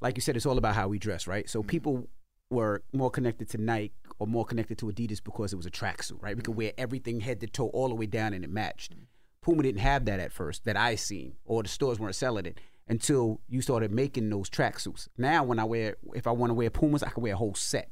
[0.00, 1.48] like you said, it's all about how we dress, right?
[1.48, 1.68] So mm-hmm.
[1.68, 2.08] people
[2.50, 6.22] were more connected to Nike or more connected to Adidas because it was a tracksuit,
[6.22, 6.36] right?
[6.36, 6.58] We could mm-hmm.
[6.58, 8.94] wear everything head to toe all the way down and it matched.
[9.42, 12.58] Puma didn't have that at first that I seen, or the stores weren't selling it
[12.88, 15.08] until you started making those tracksuits.
[15.18, 17.54] Now, when I wear, if I want to wear Pumas, I can wear a whole
[17.54, 17.90] set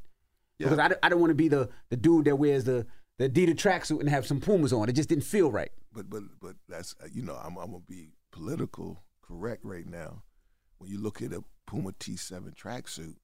[0.57, 3.29] because I, don't- I don't want to be the the dude that wears the the
[3.29, 4.89] Adidas tracksuit and have some Pumas on.
[4.89, 5.71] It just didn't feel right.
[5.93, 10.23] but but but that's uh, you know I'm I'm gonna be political correct right now.
[10.77, 13.15] When you look at a Puma T7 tracksuit,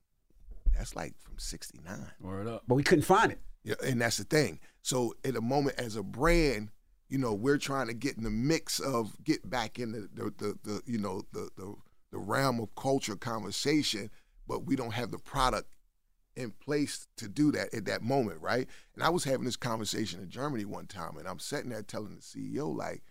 [0.76, 2.12] that's like from '69.
[2.22, 2.64] Word up.
[2.68, 3.40] But we couldn't find it.
[3.64, 4.60] Yeah, and that's the thing.
[4.82, 6.70] So at a moment as a brand,
[7.10, 10.34] you know, we're trying to get in the mix of get back in the the,
[10.38, 11.76] the, the you know the, the
[12.12, 14.10] the realm of culture conversation,
[14.48, 15.68] but we don't have the product
[16.40, 18.68] in place to do that at that moment, right?
[18.96, 22.16] And I was having this conversation in Germany one time, and I'm sitting there telling
[22.16, 23.04] the CEO like,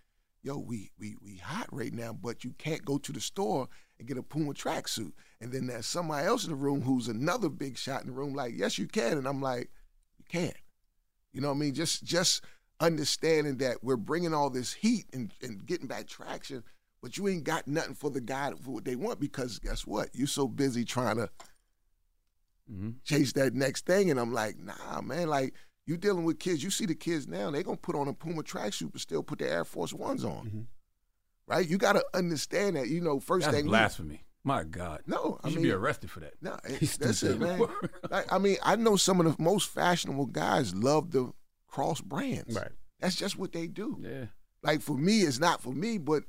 [0.43, 4.09] "Yo, we we we hot right now, but you can't go to the store and
[4.09, 7.77] get a Puma tracksuit." And then there's somebody else in the room who's another big
[7.77, 9.71] shot in the room, like, "Yes, you can," and I'm like,
[10.19, 10.57] "You can't."
[11.33, 11.75] You know what I mean?
[11.75, 12.43] Just just
[12.81, 16.63] understanding that we're bringing all this heat and, and getting back traction,
[17.03, 20.09] but you ain't got nothing for the guy for what they want because guess what?
[20.15, 21.29] You're so busy trying to
[22.71, 22.91] Mm-hmm.
[23.05, 24.11] chase that next thing.
[24.11, 25.55] And I'm like, nah, man, like
[25.87, 26.63] you dealing with kids.
[26.63, 29.39] You see the kids now, they gonna put on a Puma tracksuit but still put
[29.39, 30.47] their Air Force Ones on.
[30.47, 30.61] Mm-hmm.
[31.47, 31.67] Right?
[31.69, 34.25] You gotta understand that, you know, first That's thing blasphemy.
[34.45, 35.03] My God.
[35.07, 36.35] No, I you should mean be arrested for that.
[36.41, 37.67] No, it- that's it, man.
[38.11, 41.33] Like, I mean, I know some of the most fashionable guys love the
[41.67, 42.55] cross brands.
[42.55, 42.71] Right.
[43.01, 43.99] That's just what they do.
[44.01, 44.27] Yeah.
[44.63, 46.25] Like for me, it's not for me, but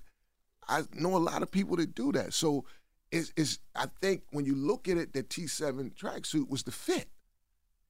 [0.67, 2.33] I know a lot of people that do that.
[2.33, 2.65] So
[3.11, 7.07] it's, it's I think when you look at it, the T7 tracksuit was the fit.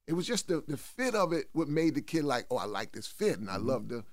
[0.08, 2.66] It was just the, the fit of it what made the kid like, oh, I
[2.66, 3.68] like this fit and I mm-hmm.
[3.68, 4.04] love the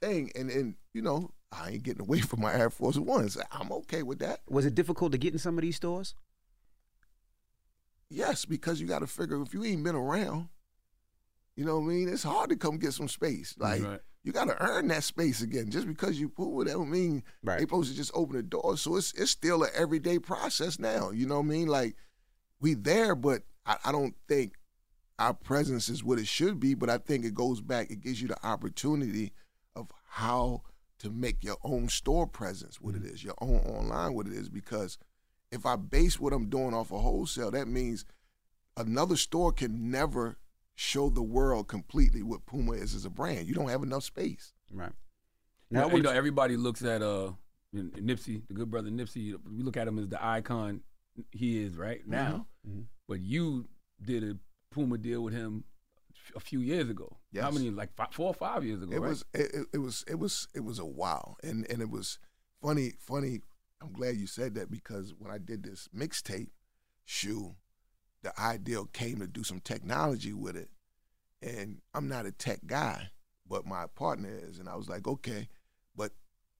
[0.00, 0.30] thing.
[0.36, 3.36] And and you know, I ain't getting away from my Air Force Ones.
[3.50, 4.40] I'm okay with that.
[4.48, 6.14] Was it difficult to get in some of these stores?
[8.10, 10.48] Yes, because you got to figure if you ain't been around,
[11.56, 12.08] you know what I mean.
[12.08, 13.54] It's hard to come get some space.
[13.58, 14.00] Like right.
[14.24, 15.70] You got to earn that space again.
[15.70, 17.58] Just because you pull it, that don't mean Right.
[17.58, 18.76] they supposed to just open the door.
[18.78, 21.10] So it's it's still an everyday process now.
[21.10, 21.68] You know what I mean?
[21.68, 21.96] Like
[22.60, 24.54] we there, but I, I don't think
[25.18, 26.74] our presence is what it should be.
[26.74, 27.90] But I think it goes back.
[27.90, 29.32] It gives you the opportunity
[29.76, 30.62] of how
[31.00, 33.12] to make your own store presence what it mm.
[33.12, 34.48] is, your own online what it is.
[34.48, 34.96] Because
[35.52, 38.06] if I base what I'm doing off of wholesale, that means
[38.74, 40.38] another store can never
[40.74, 43.46] show the world completely what Puma is as a brand.
[43.46, 44.52] You don't have enough space.
[44.72, 44.92] Right.
[45.70, 47.32] Now, Now, you know, everybody looks at uh
[47.74, 49.34] Nipsey, the good brother Nipsey.
[49.50, 50.82] We look at him as the icon
[51.32, 52.46] he is right now.
[52.68, 52.86] Mhm.
[53.08, 53.68] But you
[54.02, 54.36] did a
[54.70, 55.64] Puma deal with him
[56.36, 57.18] a few years ago.
[57.38, 57.70] How many?
[57.70, 59.08] Like five, four or five years ago, It right?
[59.08, 62.18] was it, it- it was it was it was a while, and and it was
[62.62, 63.40] funny funny.
[63.80, 66.50] I'm glad you said that because when I did this mixtape,
[67.04, 67.56] shoe,
[68.24, 70.70] the idea came to do some technology with it,
[71.42, 73.10] and I'm not a tech guy,
[73.48, 75.48] but my partner is, and I was like, okay,
[75.94, 76.10] but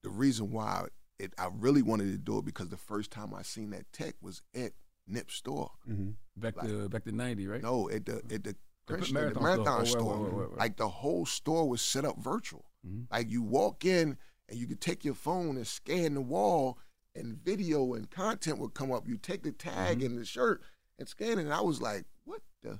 [0.03, 0.85] the reason why
[1.19, 4.15] it I really wanted to do it because the first time I seen that tech
[4.21, 4.71] was at
[5.07, 5.71] Nip store.
[5.89, 6.11] mm-hmm.
[6.37, 7.61] back to back to ninety, right?
[7.61, 8.55] No, at the at the
[8.87, 10.01] The Christian- Marathon the marathon store.
[10.01, 10.49] store.
[10.53, 10.55] Oh.
[10.57, 12.65] Like the whole store was set up virtual.
[12.87, 13.07] Mhm.
[13.11, 14.17] Like you walk in
[14.49, 16.77] and you could take your phone and scan the wall,
[17.15, 19.07] and video and content would come up.
[19.07, 20.05] You take the tag Mm-hmm.
[20.07, 20.61] and the shirt
[20.99, 21.43] and scan it.
[21.43, 22.79] And I was like, what the?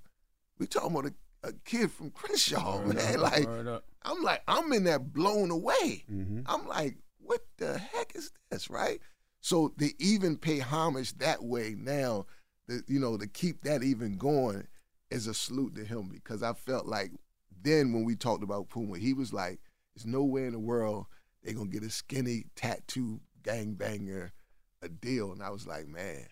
[0.58, 3.15] We talking about a, a kid from Crenshaw, Word man.
[3.15, 3.47] up, Like.
[4.06, 6.06] I'm like I'm in there blown away.
[6.12, 6.41] Mm-hmm.
[6.45, 8.99] I'm like, what the heck is this, right?
[9.41, 12.25] So to even pay homage that way now,
[12.67, 14.67] the, you know, to keep that even going
[15.10, 17.12] is a salute to him because I felt like
[17.62, 19.60] then when we talked about Puma, he was like,
[19.95, 21.06] there's no way in the world
[21.43, 24.32] they're gonna get a skinny tattoo gangbanger
[24.82, 25.32] a deal.
[25.32, 26.25] And I was like, man,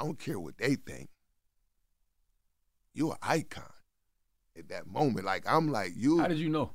[0.00, 1.10] I don't care what they think.
[2.94, 3.64] You're an icon
[4.58, 5.26] at that moment.
[5.26, 6.70] Like I'm like you How did you know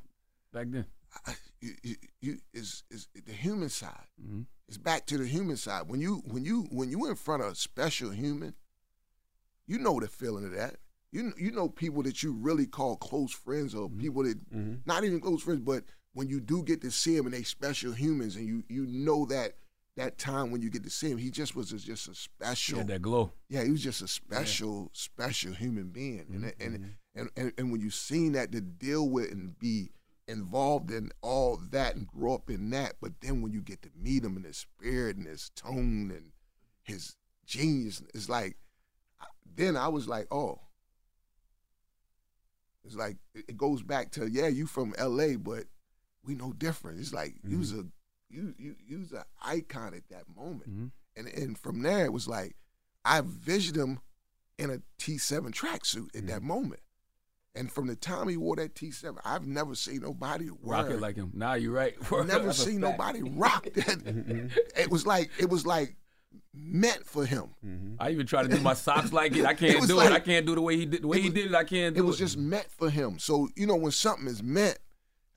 [0.54, 0.86] back then?
[1.26, 4.08] I- you, you, you is is the human side.
[4.24, 4.42] Mm-hmm.
[4.68, 5.84] It's back to the human side.
[5.88, 8.54] When you when you when you in front of a special human,
[9.66, 10.76] you know the feeling of that.
[11.12, 14.76] You you know people that you really call close friends or people that Mm-hmm.
[14.86, 17.94] not even close friends, but when you do get to see them and they special
[17.94, 19.54] humans, and you you know that
[19.98, 22.80] that time when you get to see him, he just was a- just a special.
[22.80, 23.32] Yeah, that glow.
[23.50, 26.62] Yeah, he was just a special, special human being, and, mm-hmm.
[26.64, 29.92] and, and and and when you seen that to deal with and be
[30.28, 33.90] involved in all that and grow up in that, but then when you get to
[33.98, 36.32] meet him and his spirit and his tone and
[36.84, 38.58] his genius, it's like
[39.56, 40.60] then I was like, oh,
[42.84, 45.66] it's like it it goes back to yeah, you from L.A., but
[46.26, 47.00] we know different.
[47.00, 47.60] It's like he mm-hmm.
[47.60, 47.86] was a
[48.36, 50.70] you you you was an icon at that moment.
[50.70, 50.92] Mhm.
[51.16, 52.56] And and from there it was like
[53.04, 54.00] I visioned him
[54.58, 56.48] in a T7 tracksuit at that mm-hmm.
[56.48, 56.82] moment.
[57.58, 61.16] And from the time he wore that T7, I've never seen nobody Rock it like
[61.16, 61.32] him.
[61.34, 61.96] Nah, you're right.
[62.28, 63.86] never seen nobody rock that.
[64.06, 64.48] Mm-hmm.
[64.76, 65.96] it was like it was like
[66.54, 67.50] meant for him.
[67.66, 67.96] Mm-hmm.
[68.00, 69.46] I even try to do my socks like it.
[69.46, 70.12] I can't was do it.
[70.12, 71.04] I can't do the way he did.
[71.04, 72.08] The way it he did it, I can't do It it.
[72.08, 73.20] was just meant for him.
[73.20, 74.78] So, you know, when something is meant,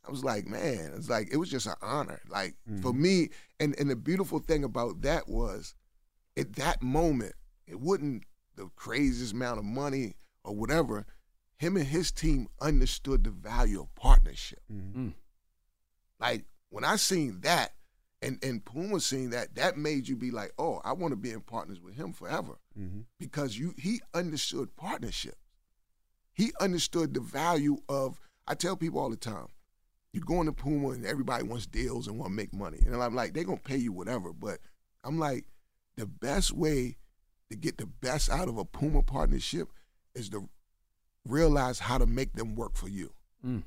[0.09, 2.21] I was like, man, it's like it was just an honor.
[2.29, 3.29] Like for me,
[3.61, 5.75] and and the beautiful thing about that was
[6.37, 7.35] at that moment,
[7.67, 8.25] it wasn't
[8.57, 11.05] the craziest amount of money or whatever.
[11.59, 14.61] Him and his team understood the value of partnership.
[14.73, 15.13] Mm.
[16.21, 17.73] Like when I seen that,
[18.23, 21.31] and and Puma seen that, that made you be like, oh, I want to be
[21.33, 23.01] in partners with him forever Mm-hmm.
[23.19, 25.35] because you he understood partnership.
[26.33, 28.21] He understood the value of.
[28.47, 29.49] I tell people all the time,
[30.13, 33.15] you go into Puma and everybody wants deals and want to make money, and I'm
[33.15, 34.33] like, they're gonna pay you whatever.
[34.33, 34.59] But
[35.05, 35.45] I'm like,
[35.97, 36.97] the best way
[37.51, 39.69] to get the best out of a Puma partnership
[40.15, 40.49] is to
[41.27, 43.13] realize how to make them work for you.
[43.45, 43.63] Mm.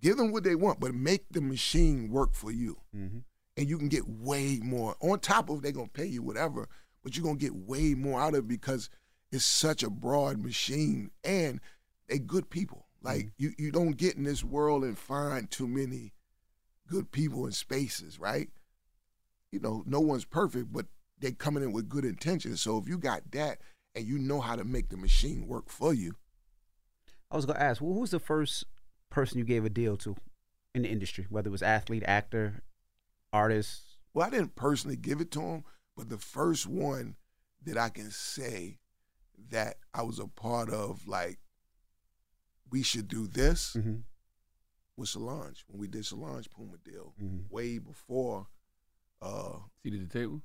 [0.00, 3.18] Give them what they want, but make the machine work for you Mm-hmm.
[3.56, 6.68] and you can get way more on top of they're gonna pay you whatever,
[7.02, 8.88] but you're gonna get way more out of it because
[9.32, 11.60] it's such a broad machine, and
[12.08, 12.86] they good people.
[13.04, 16.14] Like you, you don't get in this world and find too many
[16.88, 18.48] good people in spaces, right?
[19.52, 20.86] You know, no one's perfect, but
[21.18, 22.62] they coming in with good intentions.
[22.62, 23.58] So if you got that
[23.94, 26.14] and you know how to make the machine work for you,
[27.30, 28.64] I was gonna ask, well, who's the first
[29.10, 30.16] person you gave a deal to
[30.74, 32.62] in the industry, whether it was athlete, actor,
[33.34, 33.82] artist?
[34.14, 35.64] Well, I didn't personally give it to him,
[35.94, 37.16] but the first one
[37.64, 38.78] that I can say
[39.50, 41.38] that I was a part of, like,
[42.74, 43.98] we should do this, Mm-hmm.
[44.96, 45.64] was Solange.
[45.68, 47.48] When we did Solange Puma deal, Mhm.
[47.50, 48.48] way before
[49.22, 50.42] uh, Seat at the table.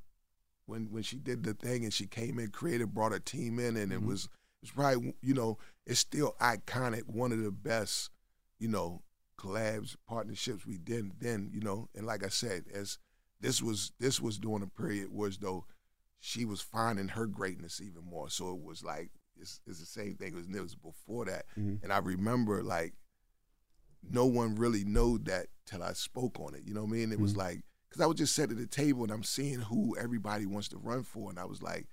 [0.68, 3.76] when when she did the thing and she came in, created, brought a team in,
[3.76, 4.06] and it Mhm.
[4.06, 8.12] was it was probably you know it's still iconic, one of the best
[8.60, 9.02] you know
[9.38, 13.00] collabs partnerships we did then you know, and like I said, as
[13.42, 15.66] this was this was during a period where though
[16.20, 19.10] she was finding her greatness even more, so it was like
[19.40, 21.82] it's, it's the same thing as it was before that, Mhm.
[21.84, 22.94] and I remember like
[24.02, 26.64] no one really know that till I spoke on it.
[26.66, 27.12] You know what I mean?
[27.12, 27.38] It was Mhm.
[27.38, 30.68] like because I was just sitting at the table and I'm seeing who everybody wants
[30.70, 31.88] to run for, and I was like,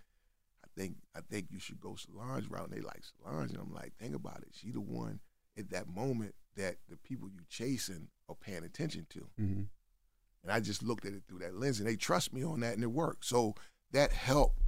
[0.64, 2.68] I think I think you should go Solange route.
[2.68, 4.48] And they like Solange, and I'm like, think about it.
[4.52, 5.20] She the one
[5.56, 9.20] at that moment that the people you chasing are paying attention to.
[9.40, 9.62] Mm-hmm.
[10.42, 12.74] And I just looked at it through that lens, and they trust me on that,
[12.74, 13.24] and it worked.
[13.24, 13.54] So
[13.92, 14.60] that helped,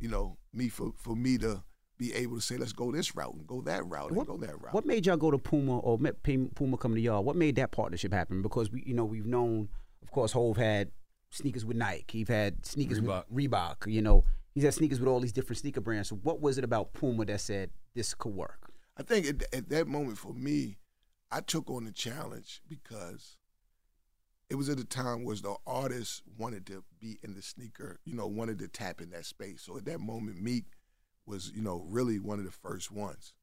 [0.00, 1.62] you know, me for for me to
[1.98, 4.36] be able to say, let's go this route and go that route and What- go
[4.36, 4.74] that route.
[4.74, 7.24] What made y'all go to Puma or Puma come to y'all?
[7.24, 8.42] What made that partnership happen?
[8.42, 9.68] Because we, you know, we've known,
[10.02, 10.90] of course, Hov had
[11.30, 12.18] sneakers with Nike.
[12.18, 13.24] He's had sneakers Reebok.
[13.30, 13.90] with Reebok.
[13.90, 16.10] You know, he's had sneakers with all these different sneaker brands.
[16.10, 18.70] So what was it about Puma that said this could work?
[18.98, 20.76] I think at, at that moment for me,
[21.30, 23.38] I took on the challenge because
[24.48, 28.14] it was at a time where the artists wanted to be in the sneaker, you
[28.14, 29.62] know, wanted to tap in that space.
[29.62, 30.64] So at that moment, Meek
[31.26, 33.34] was, you know, really one of the first ones,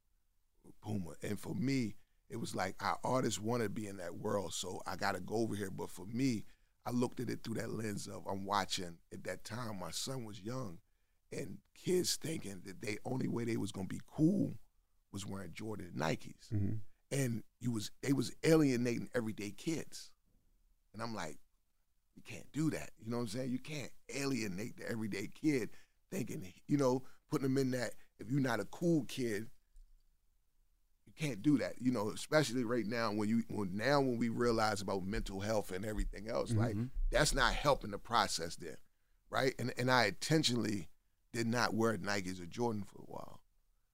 [0.81, 1.13] Puma.
[1.21, 1.95] And for me,
[2.29, 5.21] it was like our artists want to be in that world, so I got to
[5.21, 5.69] go over here.
[5.69, 6.45] But for me,
[6.85, 8.97] I looked at it through that lens of I'm watching.
[9.11, 10.79] At that time, my son was young,
[11.31, 14.55] and kids thinking that they only way they was gonna be cool
[15.11, 16.75] was wearing Jordan and Nikes, Mm-hmm.
[17.11, 20.09] and you was they was alienating everyday kids,
[20.93, 21.37] and I'm like,
[22.15, 22.91] you can't do that.
[23.03, 23.51] You know what I'm saying?
[23.51, 25.71] You can't alienate the everyday kid,
[26.11, 27.93] thinking you know putting them in that.
[28.19, 29.47] If you're not a cool kid,
[31.07, 31.73] you can't do that.
[31.81, 35.71] You know, especially right now when you when now when we realize about mental health
[35.71, 36.89] and everything else, like Mhm.
[37.11, 38.77] that's not helping the process then,
[39.29, 39.55] right?
[39.57, 40.89] And and I intentionally
[41.31, 43.41] did not wear Nikes or Jordan for a while.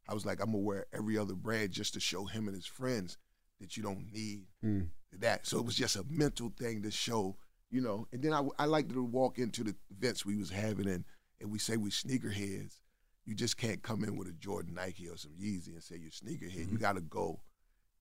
[0.09, 2.65] I was like, I'm gonna wear every other brand just to show him and his
[2.65, 3.17] friends
[3.59, 4.87] that you don't need Mm.
[5.19, 5.45] that.
[5.47, 7.35] So it was just a mental thing to show,
[7.69, 8.07] you know.
[8.11, 11.05] And then I, I liked to walk into the events we was having, and
[11.41, 12.79] and we say we sneakerheads.
[13.25, 16.09] You just can't come in with a Jordan Nike or some Yeezy and say you're
[16.09, 16.71] sneakerhead.
[16.71, 17.39] You got to go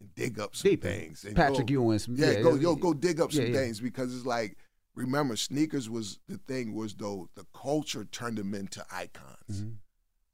[0.00, 1.24] and dig up some Deep things.
[1.24, 1.98] And Patrick go, Ewing.
[1.98, 3.56] some- yeah, go yo go dig up some yeah, yeah.
[3.58, 4.56] things because it's like
[4.94, 9.62] remember sneakers was the thing was though the culture turned them into icons.
[9.62, 9.74] Mhm.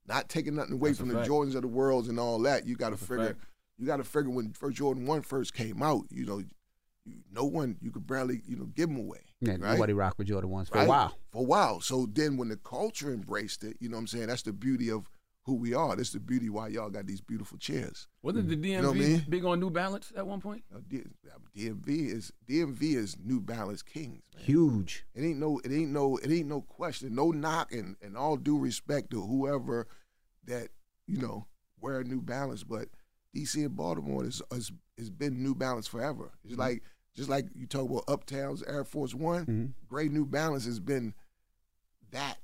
[0.07, 1.29] Not taking nothing away That's from the fact.
[1.29, 2.67] Jordans of the world and all that.
[2.67, 3.37] You got to figure.
[3.79, 6.47] You got to figure when first Jordan one first came out, you know, you,
[7.33, 9.21] no one you could barely you know give them away.
[9.41, 9.61] Yeah, right?
[9.75, 10.87] nobody rocked with Jordan ones for Right?
[10.87, 11.15] a while.
[11.33, 11.81] For a while.
[11.81, 14.27] So then when the culture embraced it, you know what I'm saying?
[14.29, 15.11] That's the beauty of
[15.45, 15.95] who we are.
[15.95, 18.09] That's the beauty why y'all got these beautiful chairs.
[18.23, 19.27] Wasn't the DMV know what I mean?
[19.29, 20.63] big on New Balance at one point?
[20.75, 21.03] Uh, D-
[21.55, 24.43] DMV is DMV is New Balance kings, man.
[24.45, 25.05] Huge.
[25.15, 28.37] It ain't no, it ain't no, it ain't no question, no knock, and, and all
[28.37, 29.87] due respect to whoever
[30.47, 30.69] that
[31.07, 31.47] you know
[31.79, 32.89] wear a New Balance, but
[33.35, 36.33] DC and Baltimore is has, has been New Balance forever.
[36.45, 36.61] It's Mm-hmm.
[36.61, 36.83] like
[37.15, 39.73] just like you talk about Uptown's Air Force One, Mhm.
[39.89, 41.15] Gray New Balance has been
[42.11, 42.39] that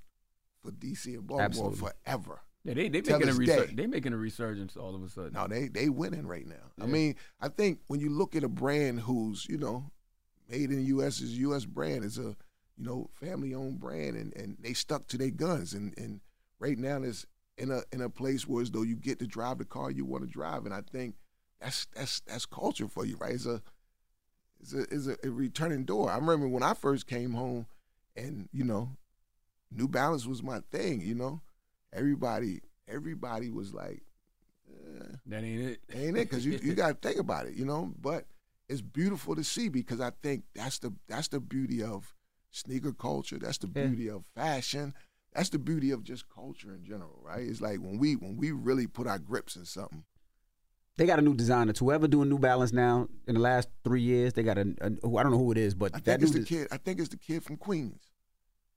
[0.63, 1.79] for DC and Baltimore Absolutely.
[2.07, 2.41] Yeah, forever.
[2.65, 5.33] they they making a this resur- they making a resurgence all of a sudden.
[5.33, 6.71] No, they they winning right now.
[6.81, 9.91] I mean, I think when you look at a brand who's you know
[10.49, 11.21] made in the U.S.
[11.21, 11.65] is a U.S.
[11.65, 12.37] brand, it's a
[12.77, 15.73] you know family owned brand, and, and they stuck to their guns.
[15.73, 16.21] And and
[16.59, 17.25] right now it's
[17.61, 20.05] in a in a place where as though you get to drive the car you
[20.05, 21.15] want to drive, and I think
[21.61, 23.35] that's that's that's culture for you, right?
[23.35, 23.63] It's a
[24.61, 26.11] it's a it's a, a returning door.
[26.11, 27.67] I remember when I first came home,
[28.17, 28.97] and you know,
[29.71, 31.01] New Balance was my thing.
[31.03, 31.43] You know,
[31.93, 34.03] everybody everybody was like.
[34.69, 35.81] Eh, That ain't it.
[35.95, 36.29] ain't it?
[36.29, 37.93] Because you, you got to think about it, you know.
[38.01, 38.27] But
[38.69, 42.15] it's beautiful to see because I think that's the that's the beauty of
[42.51, 43.39] sneaker culture.
[43.39, 43.87] That's the Yeah.
[43.87, 44.95] beauty of fashion.
[45.35, 47.43] That's the beauty of just culture in general, right?
[47.47, 50.05] It's like when we when we really put our grips in something.
[50.97, 51.73] They got a new designer.
[51.73, 51.87] too.
[51.87, 54.75] Whoever doing New Balance now in the last three years, they got a.
[54.81, 56.45] a who- I don't know who it is, but I that think it's new the
[56.47, 56.69] des- kid.
[56.73, 58.11] I think it's the kid from Queens.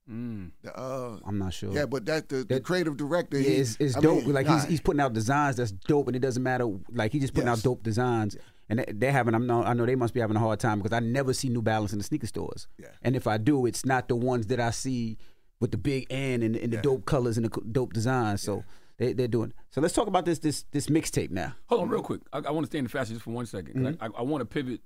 [0.10, 0.52] Mm.
[0.62, 1.72] The, uh, I'm not sure.
[1.74, 3.40] yeah, but that the, the That- creative director.
[3.40, 4.24] Yeah, he- it's, it's dope.
[4.26, 6.68] mean, like nah, he's he's putting out designs that's dope, and it doesn't matter.
[6.92, 7.60] Like he's just putting Yes.
[7.60, 8.38] out dope designs,
[8.70, 9.34] and they- they're having.
[9.34, 11.50] I'm know I know they must be having a hard time because I never see
[11.50, 12.68] New Balance in the sneaker stores.
[12.78, 12.88] Yeah.
[13.02, 15.18] And if I do, it's not the ones that I see
[15.60, 16.82] with the big N and, and the Yeah.
[16.82, 18.42] dope colors and the dope designs.
[18.42, 18.64] So
[18.98, 19.54] they they're doing.
[19.72, 21.56] So let's talk about this this this mixtape now.
[21.68, 22.22] Hold on, real quick.
[22.32, 23.74] I, I want to stay in the fashion just for one second.
[23.74, 24.16] 'cause Mm-hmm.
[24.16, 24.82] I, I, want to pivot,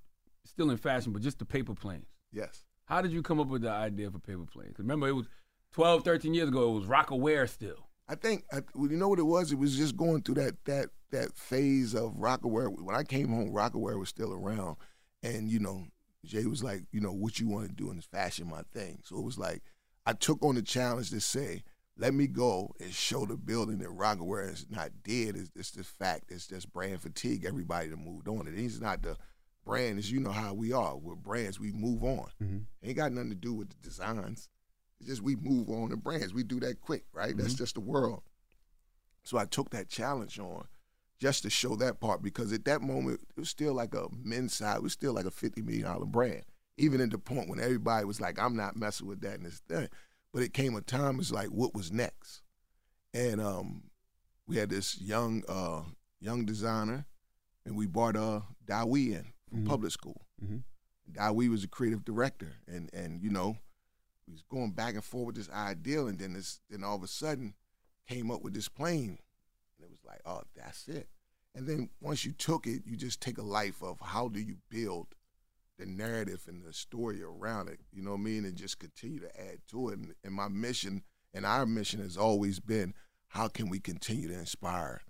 [0.46, 2.08] still in fashion, but just the paper planes.
[2.32, 2.64] yes.
[2.86, 4.72] How did you come up with the idea for paper planes?
[4.72, 5.26] 'Cause remember, it was
[5.74, 6.70] 12, 13 years ago.
[6.72, 7.88] It was Rocawear still.
[8.08, 9.52] I think I, well, you know what it was.
[9.52, 12.70] It was just going through that that that phase of Rocawear.
[12.82, 14.78] When I came home, Rocawear was still around,
[15.22, 15.88] and you know,
[16.24, 19.02] Jay was like, you know, what you want to do in this fashion, my thing.
[19.04, 19.62] So it was like,
[20.08, 21.64] I took on the challenge to say,
[21.98, 25.36] let me go and show the building that Rocawear is not dead.
[25.36, 26.32] It's, it's the fact.
[26.32, 27.44] It's just brand fatigue.
[27.44, 28.48] Everybody that moved on.
[28.48, 29.18] It ain't not the
[29.66, 30.00] brand.
[30.00, 30.96] Is you know how we are.
[30.96, 31.60] We're brands.
[31.60, 32.30] We move on.
[32.42, 32.58] Mm-hmm.
[32.84, 34.48] Ain't got nothing to do with the designs.
[35.02, 36.34] It's just we move on the brands.
[36.34, 37.36] We do that quick, right?
[37.36, 37.58] That's mm-hmm.
[37.58, 38.22] just the world.
[39.24, 40.68] So I took that challenge on
[41.20, 44.54] just to show that part because at that moment it was still like a men's
[44.54, 44.78] side.
[44.78, 46.44] It was still like a fifty million dollar brand.
[46.78, 49.60] Even at the point when everybody was like, "I'm not messing with that," and this
[49.68, 49.90] thing.
[50.34, 51.20] But it came a time.
[51.20, 52.42] It's like, what was next?
[53.14, 53.90] And um,
[54.46, 55.84] we had this young uh,
[56.20, 57.06] young designer,
[57.66, 59.68] and we brought uh, Dao-Yi in from Mhm.
[59.68, 60.22] public school.
[60.44, 60.64] Mhm.
[61.12, 63.58] Dao-Yi was a creative director, and and you know,
[64.28, 67.04] we was going back and forth with this ideal, and then this then all of
[67.04, 67.56] a sudden
[68.08, 69.18] came up with this plane,
[69.78, 71.10] and it was like, oh, that's it.
[71.56, 74.58] And then once you took it, you just take a life of how do you
[74.70, 75.08] build
[75.78, 79.20] the narrative and the story around it, you know what I mean, and just continue
[79.20, 80.00] to add to it.
[80.00, 81.04] And, and my mission
[81.34, 82.94] and our mission has always been,
[83.30, 85.02] how can we continue to inspire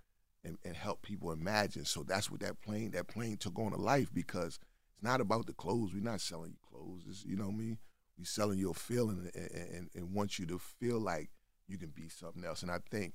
[0.44, 1.86] and, and help people imagine?
[1.86, 4.60] So that's what that plane that plane took on a life because
[4.94, 5.94] it's not about the clothes.
[5.94, 7.04] We're not selling you clothes.
[7.08, 7.78] It's, you know what I mean?
[8.18, 11.30] We're selling you a feeling and, and, and want you to feel like
[11.68, 12.62] you can be something else.
[12.62, 13.14] And I think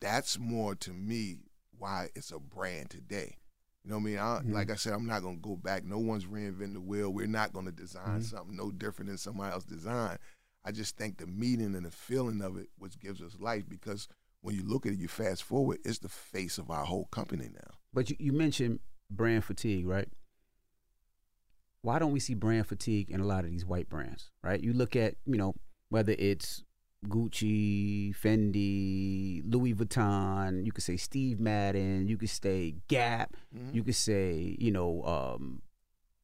[0.00, 1.36] that's more to me
[1.76, 3.38] why it's a brand today.
[3.84, 4.18] You know what I mean?
[4.18, 4.52] I, mm-hmm.
[4.52, 5.84] Like I said, I'm not gonna go back.
[5.84, 7.10] No one's reinventing the wheel.
[7.10, 8.20] We're not gonna design mm-hmm.
[8.22, 10.18] something no different than somebody else design.
[10.64, 14.06] I just think the meaning and the feeling of it, which gives us life, because
[14.42, 17.48] when you look at it, you fast forward, it's the face of our whole company
[17.52, 17.74] now.
[17.92, 18.78] But you, you mentioned
[19.10, 20.08] brand fatigue, right?
[21.82, 24.60] Why don't we see brand fatigue in a lot of these white brands, right?
[24.60, 25.54] You look at, you know,
[25.88, 26.62] whether it's
[27.08, 33.74] Gucci, Fendi, Louis Vuitton, you could say Steve Madden, you could say Gap, Mm-hmm.
[33.76, 35.62] you could say, you know, um,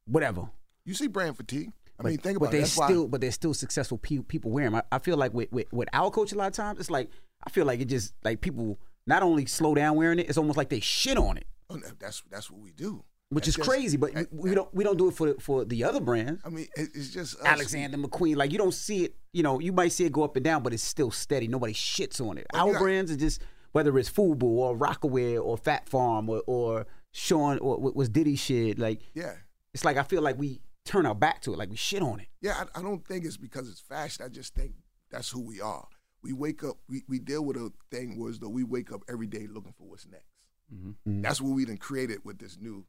[0.05, 0.49] whatever.
[0.85, 1.71] You see brand fatigue.
[1.99, 2.51] I But, mean, think but about it.
[2.53, 3.97] they're That's why- still, but they're still successful.
[3.97, 4.81] Pe- people wearing them.
[4.91, 7.09] I, I feel like with, with with our coach a lot of times, it's like
[7.45, 10.57] I feel like it just like people not only slow down wearing it, it's almost
[10.57, 13.03] like they shit on it, Oh, that's that's what we do.
[13.31, 13.97] Which That's is just- crazy.
[13.97, 16.41] But that- we don't we don't do it for for the other brands.
[16.43, 17.45] I mean, it's just us.
[17.45, 19.15] Alexander McQueen, like you don't see it.
[19.33, 21.47] You know, you might see it go up and down, but it's still steady.
[21.47, 22.47] Nobody shits on it.
[22.51, 26.27] Well, you Our got- brands are just whether it's Fubu or Rocawear or Fat Farm
[26.27, 28.79] or, or Sean or what was Diddy shit.
[28.79, 29.35] Like Yeah.
[29.75, 32.19] it's like I feel like we turn our back to it, like we shit on
[32.19, 32.29] it.
[32.41, 34.25] Yeah, I, I don't think it's because it's fashion.
[34.25, 34.73] I just think
[35.11, 35.87] that's who we are.
[36.23, 39.27] We wake up, we, we deal with a thing was though we wake up every
[39.27, 40.25] day looking for what's next.
[40.73, 41.21] Mm-hmm.
[41.21, 42.85] That's what we done created with this new.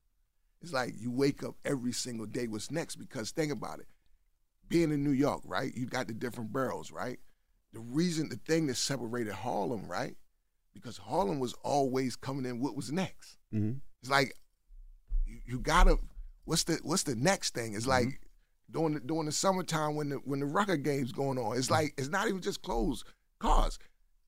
[0.63, 3.87] It's like you wake up every single day what's next because think about it.
[4.69, 5.75] Being in New York, right?
[5.75, 7.19] You got the different boroughs, right?
[7.73, 10.17] The reason, the thing that separated Harlem, right?
[10.75, 13.39] Because Harlem was always coming in what was next.
[13.55, 13.79] Mm-hmm.
[14.03, 14.35] It's like
[15.27, 15.97] you, you gotta
[16.45, 17.75] what's the what's the next thing?
[17.75, 18.21] It's like
[18.71, 21.57] during the during the summertime when the when the Rucker games going on.
[21.57, 23.05] It's like it's not even just clothes,
[23.39, 23.79] cars.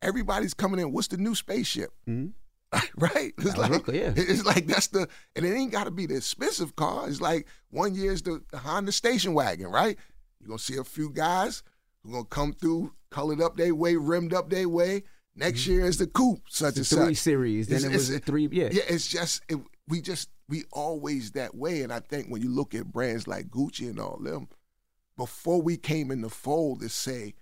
[0.00, 0.92] Everybody's coming in.
[0.92, 1.90] What's the new spaceship?
[2.08, 2.30] Mm-hmm.
[2.96, 3.32] right?
[3.38, 4.12] It's like yeah.
[4.16, 7.08] it's like that's the and it ain't gotta be the expensive car.
[7.08, 9.96] It's like one year is the, the Honda station wagon, right?
[10.40, 11.62] You're gonna see a few guys
[12.02, 15.04] who gonna come through, colored up their way, rimmed up their way.
[15.34, 15.72] Next mm-hmm.
[15.72, 17.22] year is the coupe, such The and three such.
[17.22, 18.48] series, then It's- it was a three.
[18.50, 19.58] Yeah, Yeah, it's just it,
[19.88, 23.48] we just we always that way, and I think when you look at brands like
[23.48, 24.48] Gucci and all them,
[25.16, 27.34] before we came in the fold to say,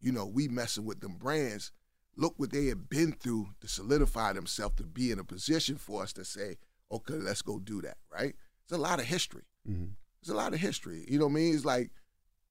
[0.00, 1.72] you know, we messing with them brands.
[2.16, 6.02] Look what they had been through to solidify themselves to be in a position for
[6.02, 6.56] us to say,
[6.90, 7.96] okay, let's go do that.
[8.12, 8.34] Right?
[8.64, 9.44] It's a lot of history.
[9.68, 9.92] Mhm.
[10.20, 11.04] It's a lot of history.
[11.08, 11.54] You know what I mean?
[11.54, 11.90] It's like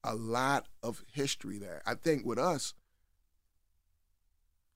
[0.04, 1.80] a lot of history there.
[1.86, 2.74] I think with us,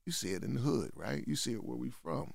[0.05, 1.24] you see it in the hood, right?
[1.26, 2.32] You see it where we from.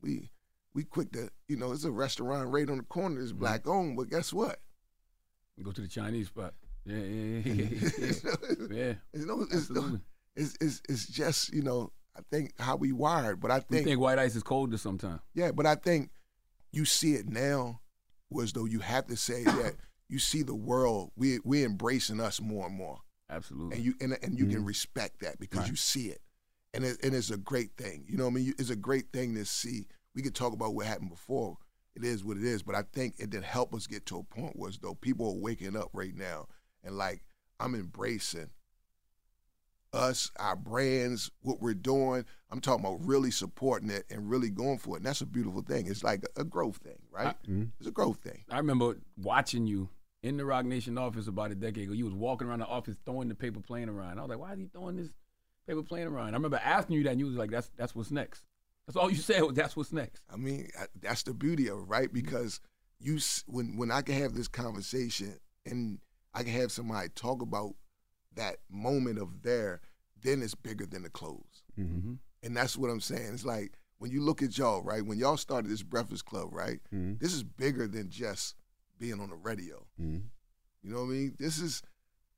[0.00, 0.30] We
[0.72, 3.96] we quick to, you know, it's a restaurant right on the corner that's black owned,
[3.96, 4.60] but guess what?
[5.58, 6.54] We Go to the Chinese spot.
[6.86, 7.68] Yeah, yeah, yeah,
[7.98, 8.12] yeah.
[8.70, 8.92] yeah.
[9.12, 9.68] You know, it's.
[10.40, 13.86] It's, it's, it's just, you know, I think how we wired, but I We think,
[13.86, 15.20] think white ice is colder sometimes.
[15.34, 16.10] yeah, but I think
[16.72, 17.80] you see it now
[18.30, 19.74] was though you have to say that
[20.08, 22.98] you see the world, we we embracing us more and more.
[23.28, 23.76] Absolutely.
[23.76, 24.54] and you and, and you Mm-hmm.
[24.54, 26.20] can respect that because you see it,
[26.74, 28.04] and it, and it's a great thing.
[28.08, 29.86] You know, what I mean, You- it's a great thing to see.
[30.14, 31.56] We could talk about what happened before.
[31.94, 34.22] It is what it is, but I think it did help us get to a
[34.24, 36.46] point where as though people are waking up right now,
[36.82, 37.22] and like
[37.60, 38.50] I'm embracing
[39.92, 42.24] us, our brands, what we're doing.
[42.50, 45.62] I'm talking about really supporting it and really going for it, and that's a beautiful
[45.62, 45.86] thing.
[45.86, 47.36] It's like a, a growth thing, right?
[47.42, 47.64] Mm-hmm.
[47.78, 48.44] It's a growth thing.
[48.50, 49.88] I remember watching you
[50.22, 51.92] in the Roc Nation office about a decade ago.
[51.92, 54.18] You was walking around the office throwing the paper plane around.
[54.18, 55.08] I was like, why is he throwing this
[55.66, 56.28] paper plane around?
[56.28, 58.44] I remember asking you that, and you was like, that's that's what's next.
[58.86, 60.22] That's all you said was that's what's next.
[60.32, 62.12] I mean, I- that's the beauty of it, right?
[62.12, 62.60] Because
[62.98, 65.98] you, when when I can have this conversation and
[66.34, 67.74] I can have somebody talk about
[68.36, 69.80] that moment of there,
[70.22, 72.14] then it's bigger than the clothes, Mm-hmm.
[72.42, 73.32] and that's what I'm saying.
[73.32, 75.04] It's like when you look at y'all, right?
[75.04, 76.80] When y'all started this Breakfast Club, right?
[76.94, 77.14] Mm-hmm.
[77.20, 78.54] This is bigger than just
[78.98, 79.86] being on the radio.
[80.00, 80.18] Mm-hmm.
[80.82, 81.34] You know what I mean?
[81.38, 81.82] This is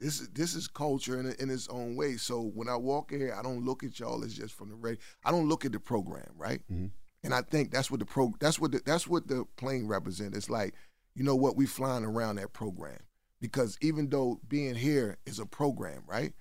[0.01, 2.17] this is this is culture in, in its own way.
[2.17, 4.75] So when I walk in here, I don't look at y'all as just from the
[4.77, 5.01] radio.
[5.25, 6.61] I don't look at the program, right?
[6.73, 6.91] Mhm.
[7.25, 10.37] And I think that's what the pro that's what the, that's what the plane represents.
[10.37, 10.75] It's like
[11.15, 12.99] you know what we flying around that program
[13.43, 16.33] because even though being here is a program, right?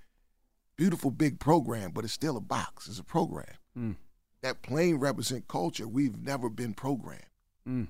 [0.78, 2.88] Beautiful big program, but it's still a box.
[2.88, 3.56] It's a program.
[3.78, 3.96] Mm.
[4.44, 5.88] That plane represent culture.
[5.88, 7.26] We've never been programmed.
[7.68, 7.88] Mm.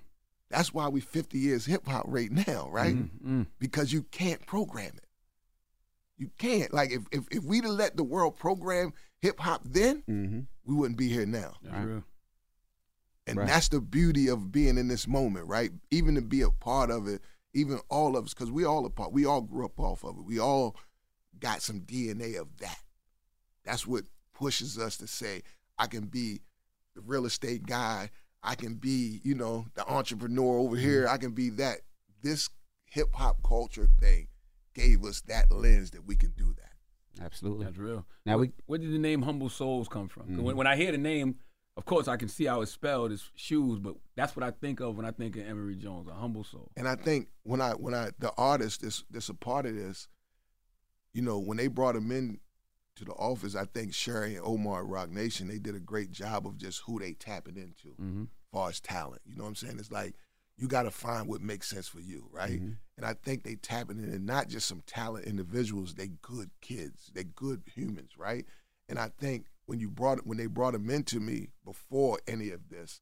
[0.50, 2.96] That's why we 50 years hip hop right now, right?
[2.96, 3.48] Mm, mm.
[3.60, 5.06] because you can't program it.
[6.18, 6.74] You can't.
[6.74, 10.40] Like if if, if we'd have let the world program hip hop then, Mm-hmm.
[10.66, 11.54] we wouldn't be here now.
[11.64, 12.02] Right.
[13.28, 13.48] And Right.
[13.48, 15.72] that's the beauty of being in this moment, right?
[15.92, 17.22] Even to be a part of it,
[17.54, 19.12] even all of us, because we all a part.
[19.12, 20.26] We all grew up off of it.
[20.26, 20.76] We all
[21.40, 22.80] got some DNA of that.
[23.66, 25.42] That's what pushes us to say,
[25.78, 26.42] I can be
[26.96, 28.10] the real estate guy.
[28.44, 31.08] I can be, you know, the entrepreneur over here.
[31.08, 31.82] I can be that.
[32.24, 32.50] This
[32.86, 34.28] hip hop culture thing
[34.74, 37.24] gave us that lens that we can do that.
[37.24, 37.66] Absolutely.
[37.66, 38.06] That's real.
[38.26, 40.38] Now where, we- where did the name Humble Souls come from?
[40.44, 40.58] When, Mhm.
[40.58, 41.36] when I hear the name,
[41.78, 43.12] of course I can see how it's spelled.
[43.12, 46.14] It's shoes, but that's what I think of when I think of Emory Jones, a
[46.14, 46.72] humble soul.
[46.76, 50.08] And I think when I when I the artist that's that's a part of this,
[51.14, 52.40] you know, when they brought him in
[52.98, 56.12] to the office, I think Sherry and Omar at Roc Nation, they did a great
[56.12, 58.24] job of just who they tapping into Mm-hmm.
[58.24, 59.22] as far as talent.
[59.26, 59.78] You know what I'm saying?
[59.80, 60.16] It's like
[60.58, 62.62] you got to find what makes sense for you, right?
[62.62, 62.76] Mhm.
[62.98, 67.10] And I think they tapping in and not just some talent individuals, they good kids,
[67.16, 68.46] they good humans, right?
[68.90, 72.68] And I think when you brought when they brought him into me before any of
[72.68, 73.00] this,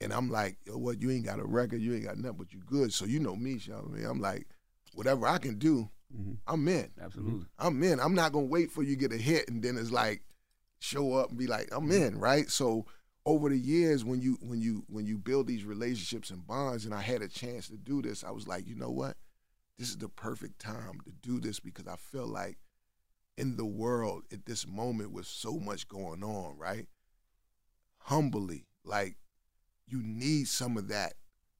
[0.00, 1.02] and I'm like, yo, what?
[1.02, 2.94] You ain't got a record, you ain't got nothing, but you good.
[2.94, 3.60] So you know me,
[3.90, 4.46] mean, I'm like,
[4.94, 6.38] whatever I can do, Mhm.
[6.46, 6.92] I'm in.
[7.00, 7.46] Absolutely.
[7.58, 7.98] I'm in.
[7.98, 10.22] I'm not gonna wait for you to get a hit and then it's like
[10.78, 12.48] show up and be like, I'm in, right?
[12.48, 12.86] So
[13.26, 16.94] over the years when you when you when you build these relationships and bonds and
[16.94, 19.16] I had a chance to do this, I was like, you know what?
[19.78, 22.58] This is the perfect time to do this because I feel like
[23.36, 26.86] in the world at this moment with so much going on, right?
[27.98, 29.16] Humbly, like
[29.86, 31.14] you need some of that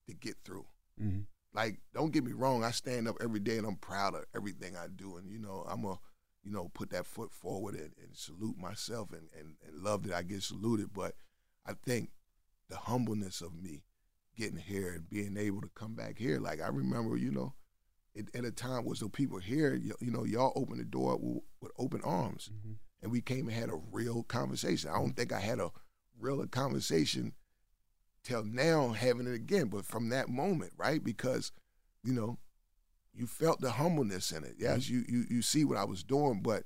[0.06, 0.66] to get through
[1.02, 1.22] Mm-hmm.
[1.52, 4.76] like don't get me wrong i stand up every day and i'm proud of everything
[4.76, 5.98] i do and you know i'm a
[6.44, 10.14] you know put that foot forward and, and salute myself and, and, and love that
[10.14, 11.16] i get saluted but
[11.66, 12.10] i think
[12.70, 13.82] the humbleness of me
[14.36, 17.54] getting here and being able to come back here like i remember you know
[18.16, 21.42] at a time was the people here you, you know y'all opened the door with,
[21.60, 22.50] with open arms.
[22.52, 22.72] Mm-hmm.
[23.02, 24.90] and we came and had a real conversation.
[24.90, 25.70] I don't think i had a
[26.20, 27.32] real conversation
[28.22, 31.02] till now having it again but from that moment right?
[31.02, 31.52] Because
[32.02, 32.38] you know
[33.14, 34.54] you felt the humbleness in it.
[34.58, 36.64] Yes you you, you see what i was doing but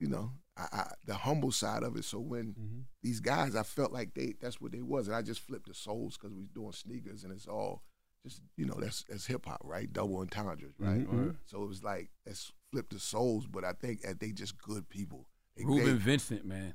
[0.00, 2.04] you know I, I the humble side of it.
[2.04, 2.80] So when Mm-hmm.
[3.02, 5.06] these guys i felt like they that's what they was.
[5.06, 7.82] And i just flipped the souls because we was doing sneakers and it's all
[8.24, 11.36] just you know that's that's hip-hop right double entendres right Mhm.
[11.46, 14.88] so it was like let's flip the souls but i think that they just good
[14.88, 16.74] people They- Reuben they- Vincent, man.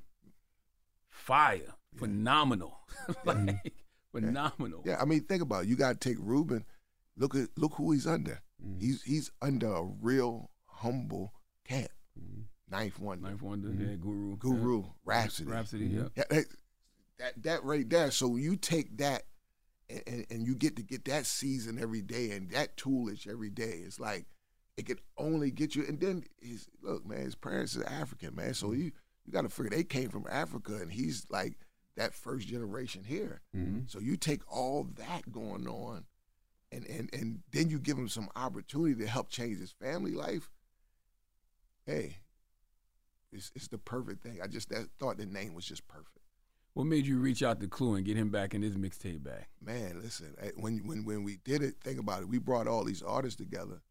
[1.09, 1.75] Fire.
[1.97, 2.79] Phenomenal.
[3.25, 3.73] like,
[4.11, 4.81] phenomenal.
[4.85, 5.69] Yeah, I mean, think about it.
[5.69, 6.65] You got to take Reuben.
[7.17, 8.41] Look at look who he's under.
[8.65, 8.81] Mhm.
[8.81, 11.33] He's he's under a real humble
[11.65, 11.91] cat.
[12.19, 12.45] Mhm.
[12.69, 13.89] Ninth one, Ninth Wonder, Mhm.
[13.89, 14.37] yeah, Guru.
[14.37, 15.51] Guru, Rapsody.
[15.51, 15.95] Rapsody, Mhm.
[15.95, 16.07] yeah.
[16.15, 16.45] Yeah, that,
[17.19, 18.09] that that right there.
[18.11, 19.23] So you take that,
[20.07, 23.81] and, and, you get to get that season every day, and that toolage every day.
[23.85, 24.25] It's like
[24.77, 25.85] it could only get you.
[25.87, 27.21] And then he's look, man.
[27.21, 28.53] His parents are African, man.
[28.53, 28.91] So you
[29.25, 31.57] you got to figure they came from Africa, and he's like
[31.97, 33.41] that first generation here.
[33.55, 33.89] Mhm.
[33.89, 36.05] So you take all that going on,
[36.71, 40.49] and and and then you give him some opportunity to help change his family life.
[41.85, 42.17] Hey,
[43.31, 44.39] it's it's the perfect thing.
[44.41, 46.20] I just that, thought the name was just perfect.
[46.73, 49.45] What made you reach out to Clue and get him back in his mixtape bag?
[49.61, 52.29] Man, listen, eh, when when when we did it, think about it.
[52.29, 53.81] We brought all these artists together,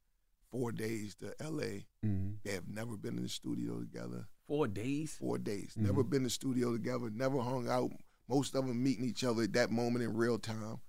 [0.50, 1.86] four days to L.A.
[2.04, 2.36] Mhm.
[2.42, 4.28] They have never been in the studio together.
[4.46, 5.12] Four days.
[5.18, 5.74] Four days.
[5.76, 7.10] Never been in the studio together.
[7.10, 7.92] Never hung out.
[8.28, 10.80] Most of them meeting each other at that moment in real time.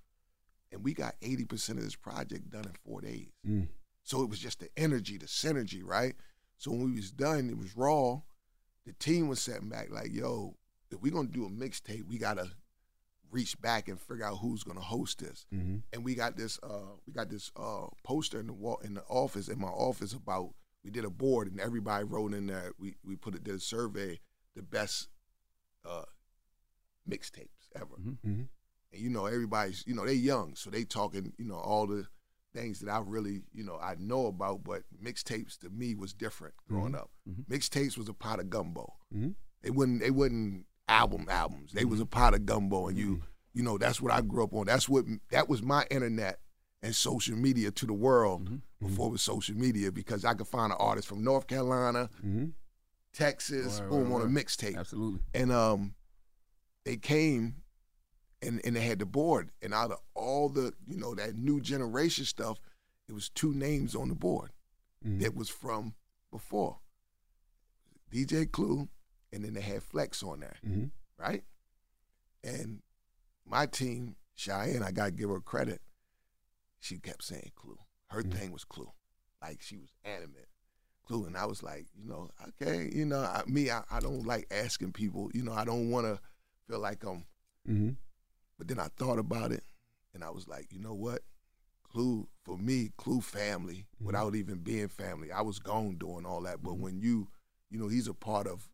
[0.72, 3.28] And we got 80% of this project done in four days.
[3.48, 3.68] Mm.
[4.04, 6.16] So it was just the energy, the synergy, right?
[6.58, 8.22] So when we was done, it was raw.
[8.86, 10.56] The team was sitting back like, yo,
[10.92, 12.52] if we're gonna do a mixtape, we gotta
[13.32, 15.46] reach back and figure out who's gonna host this.
[15.54, 15.78] Mm-hmm.
[15.94, 19.04] And we got this, uh, we got this uh, poster in the wall in the
[19.04, 20.54] office in my office about.
[20.84, 22.72] We did a board and everybody wrote in there.
[22.80, 24.20] We we put it did a survey,
[24.56, 25.10] the best
[25.86, 26.06] uh,
[27.10, 27.96] mixtapes ever.
[28.00, 28.42] Mm-hmm.
[28.94, 32.08] And you know, everybody's, you know, they're young, so they talking, you know, all the
[32.54, 36.56] things that I really, you know, I know about, but mixtapes to me was different
[36.68, 37.10] growing up.
[37.50, 38.96] Mixtapes was a pot of gumbo.
[39.16, 39.36] Mhm.
[39.62, 41.72] They wouldn't they wasn't album albums.
[41.72, 43.22] They was a pot of gumbo and you
[43.54, 44.66] you know, that's what I grew up on.
[44.68, 46.40] That's what that was my internet
[46.84, 48.50] and social media to the world
[48.82, 52.46] before it was social media because I could find an artist from North Carolina, Mm-hmm.
[53.14, 55.20] Texas, Right, boom, right, on a mixtape Absolutely.
[55.34, 55.96] and um
[56.86, 57.56] they came
[58.42, 61.60] and and they had the board and out of all the you know that new
[61.60, 62.58] generation stuff
[63.10, 64.52] it was two names on the board
[65.06, 65.20] Mm-hmm.
[65.20, 65.94] that was from
[66.32, 66.78] before
[68.14, 68.88] dj clue
[69.34, 70.86] and then they had flex on there Mm-hmm.
[71.18, 71.44] right?
[72.44, 72.82] And
[73.46, 75.82] my team cheyenne i gotta give her credit
[76.80, 77.78] she kept saying clue.
[78.10, 78.90] Her thing was clue.
[79.42, 80.48] Like she was animate
[81.06, 84.26] clue and i was like you know okay you know I, me I, I don't
[84.26, 86.20] like asking people you know i don't want to
[86.68, 87.26] feel like i'm
[87.70, 87.90] Mm-hmm.
[88.58, 89.64] but then i thought about it
[90.14, 91.22] and i was like you know what?
[91.92, 96.64] Clue for me clue family without even being family i was gone doing all that
[96.64, 97.28] but when you
[97.70, 98.70] you know he's a part of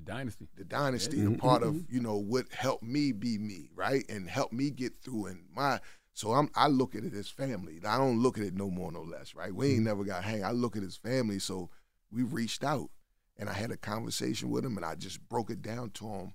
[0.00, 0.48] The dynasty.
[0.56, 4.28] the dynasty, Mhm, a part of you know what helped me be me, right, and
[4.28, 5.26] help me get through.
[5.26, 5.80] And my
[6.14, 7.80] so I'm I look at it as family.
[7.84, 9.54] I don't look at it no more, no less, right?
[9.54, 10.42] We ain't never got hang.
[10.42, 11.38] I look at his family.
[11.38, 11.70] So
[12.10, 12.90] we reached out,
[13.36, 16.34] and I had a conversation with him, and I just broke it down to him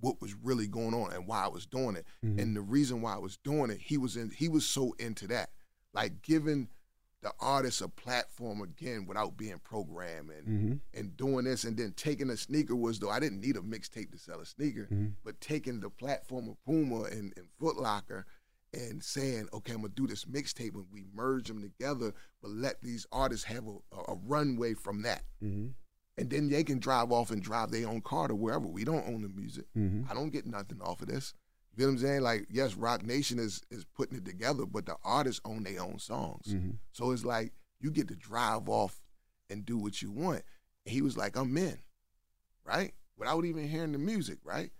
[0.00, 2.06] what was really going on and why I was doing it.
[2.24, 2.38] Mhm.
[2.40, 4.30] And the reason why I was doing it, he was in.
[4.30, 5.50] He was so into that,
[5.94, 6.68] like giving
[7.22, 10.98] the artist a platform again without being programmed and Mm-hmm.
[10.98, 14.10] and doing this and then taking a sneaker was though I didn't need a mixtape
[14.12, 15.12] to sell a sneaker, Mhm.
[15.24, 18.26] but taking the platform of Puma and, and Foot Locker
[18.74, 22.82] and saying, okay, I'm gonna do this mixtape and we merge them together, but let
[22.82, 25.22] these artists have a, a, a runway from that.
[25.42, 25.68] Mm-hmm.
[26.18, 28.66] And then they can drive off and drive their own car to wherever.
[28.66, 29.64] We don't own the music.
[29.76, 30.10] Mm-hmm.
[30.10, 31.32] I don't get nothing off of this.
[31.72, 32.20] You feel what I'm saying?
[32.22, 35.98] Like, yes, Roc Nation is is putting it together, but the artists own their own
[35.98, 36.46] songs.
[36.48, 36.72] Mm-hmm.
[36.92, 39.00] So it's like you get to drive off
[39.50, 40.42] and do what you want.
[40.84, 41.78] And he was like, I'm in,
[42.64, 42.92] right?
[43.16, 44.70] Without even hearing the music, right?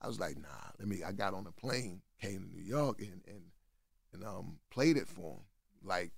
[0.00, 3.00] I was like, nah, let me I got on a plane, came to New York
[3.00, 3.42] and and
[4.12, 5.40] and um played it for him.
[5.82, 6.12] Like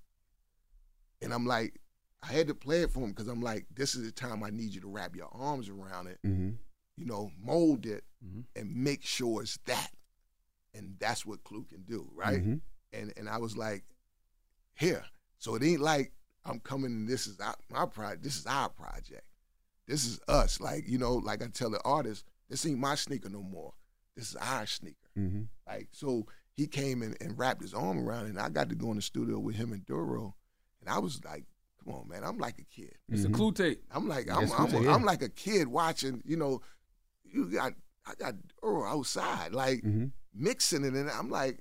[1.23, 1.81] and I'm like,
[2.23, 4.51] I had to play it for him because I'm like, this is the time I
[4.51, 6.51] need you to wrap your arms around it, Mm-hmm.
[6.97, 8.45] you know, mold it Mhm.
[8.57, 9.91] and make sure it's that.
[10.75, 12.43] And that's what Clue can do, right?
[12.45, 12.61] Mhm.
[12.93, 13.85] and and I was like,
[14.75, 15.05] here.
[15.39, 16.13] So it ain't like
[16.45, 16.93] I'm coming.
[16.93, 18.23] and This is our, my project.
[18.23, 19.23] This is our project.
[19.87, 20.61] This is us.
[20.61, 23.73] Like you know, like I tell the artist, this ain't my sneaker no more.
[24.17, 24.97] This is our sneaker.
[25.19, 25.43] Mm-hmm.
[25.67, 28.75] Like so, he came in and wrapped his arm around it, and I got to
[28.75, 30.35] go in the studio with him and Duro,
[30.81, 31.45] and I was like,
[31.85, 32.95] come on, man, I'm like a kid.
[33.09, 33.35] It's a Mhm.
[33.35, 33.83] clue tape.
[33.91, 34.95] I'm like I'm I'm, Clue, a, yeah.
[34.95, 36.23] I'm like a kid watching.
[36.25, 36.61] You know,
[37.25, 37.73] you got
[38.07, 40.07] I got Duro outside, like Mm-hmm.
[40.39, 41.59] Mixing it, and I'm like,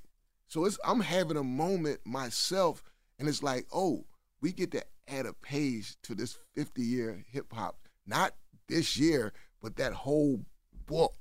[0.48, 2.84] so it's I'm having a moment myself,
[3.20, 4.06] and it's like, oh,
[4.42, 8.34] we get to add a page to this 50 year hip hop, not
[8.68, 10.42] this year, but that whole
[10.86, 11.16] book.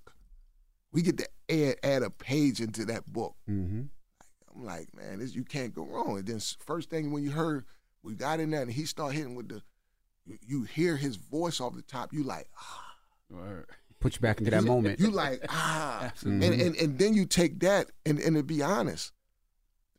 [0.93, 3.35] We get to add add a page into that book.
[3.49, 3.83] Mm-hmm.
[4.55, 6.19] I'm like, man, this you can't go wrong.
[6.19, 7.65] And then first thing when you heard
[8.03, 9.63] we got in there and he start hitting with the,
[10.47, 12.13] you, hear his voice off the top.
[12.13, 12.87] You like, ah,
[13.29, 13.67] Word.
[14.01, 15.01] Put you back into that moment.
[15.01, 16.47] you like ah, Absolutely.
[16.53, 19.13] and, and and then you take that and and to be honest,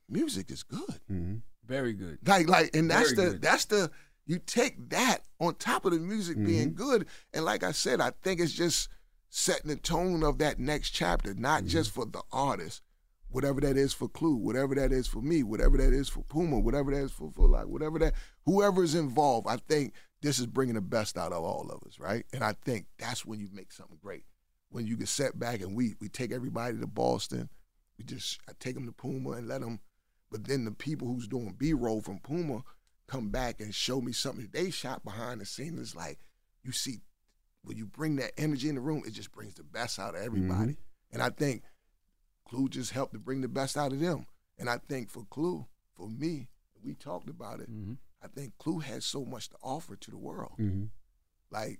[0.09, 0.99] music is good.
[1.11, 1.35] Mm-hmm.
[1.65, 2.19] Very good.
[2.25, 3.41] Like like and that's Very the good.
[3.41, 3.91] that's the
[4.25, 6.83] you take that on top of the music being Mm-hmm.
[6.83, 7.05] good.
[7.33, 8.89] And like I said, I think it's just
[9.29, 11.69] setting the tone of that next chapter, not Mm-hmm.
[11.69, 12.81] just for the artist,
[13.29, 16.59] whatever that is for Clue, whatever that is for me, whatever that is for Puma,
[16.59, 18.13] whatever that is for, for like whatever that
[18.45, 19.47] whoever is involved.
[19.49, 22.25] I think this is bringing the best out of all of us, right?
[22.33, 24.23] And I think that's when you make something great.
[24.69, 27.49] When you get set back and we we take everybody to Boston,
[27.97, 29.79] we just I take them to Puma and let them.
[30.29, 32.63] But then the people who's doing B roll from Puma
[33.07, 35.79] come back and show me something they shot behind the scenes.
[35.79, 36.19] It's like
[36.63, 36.99] you see
[37.63, 40.21] when you bring that energy in the room, it just brings the best out of
[40.21, 40.77] everybody.
[41.11, 41.63] And I think
[42.47, 44.25] Clue just helped to bring the best out of them.
[44.57, 46.49] And I think for Clue, for me,
[46.83, 47.69] we talked about it.
[47.71, 47.93] Mm-hmm.
[48.27, 50.53] I think Clue has so much to offer to the world.
[50.59, 50.85] Mm-hmm.
[51.51, 51.79] Like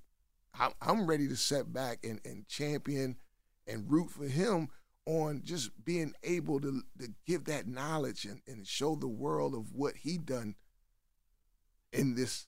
[0.60, 3.18] I'm, I'm ready to set back and, and champion
[3.68, 4.70] and root for him
[5.06, 9.74] on just being able to, to give that knowledge and, and show the world of
[9.74, 10.56] what he done
[11.94, 12.48] in this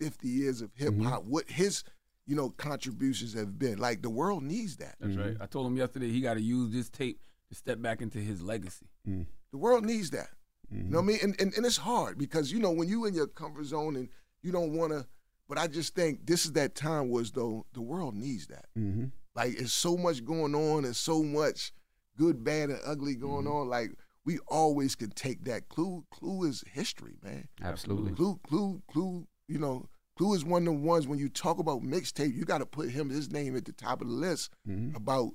[0.00, 1.04] 50 years of hip mm-hmm.
[1.04, 1.84] hop, what his
[2.26, 3.78] you know contributions have been.
[3.78, 4.96] Like the world needs that.
[5.00, 5.34] That's right.
[5.34, 5.42] Mm-hmm.
[5.42, 8.42] I told him yesterday he got to use this tape to step back into his
[8.42, 8.86] legacy.
[9.08, 9.26] Mm.
[9.52, 10.28] The world needs that.
[10.70, 11.18] You know what I mean?
[11.22, 14.08] And, and and it's hard because you know when you in your comfort zone and
[14.42, 15.06] you don't want to.
[15.48, 18.66] But I just think this is that time was though the world needs that.
[18.76, 19.06] Mm-hmm.
[19.34, 21.72] Like it's so much going on and so much
[22.18, 23.68] good, bad, and ugly going on.
[23.68, 23.90] Like
[24.24, 26.04] we always can take that clue.
[26.10, 27.46] Clue is history, man.
[27.62, 28.12] Absolutely.
[28.12, 29.28] Clue, clue, clue.
[29.46, 29.88] You know,
[30.18, 32.90] clue is one of the ones when you talk about mixtape, you got to put
[32.90, 34.96] him his name at the top of the list Mm-hmm.
[34.96, 35.30] about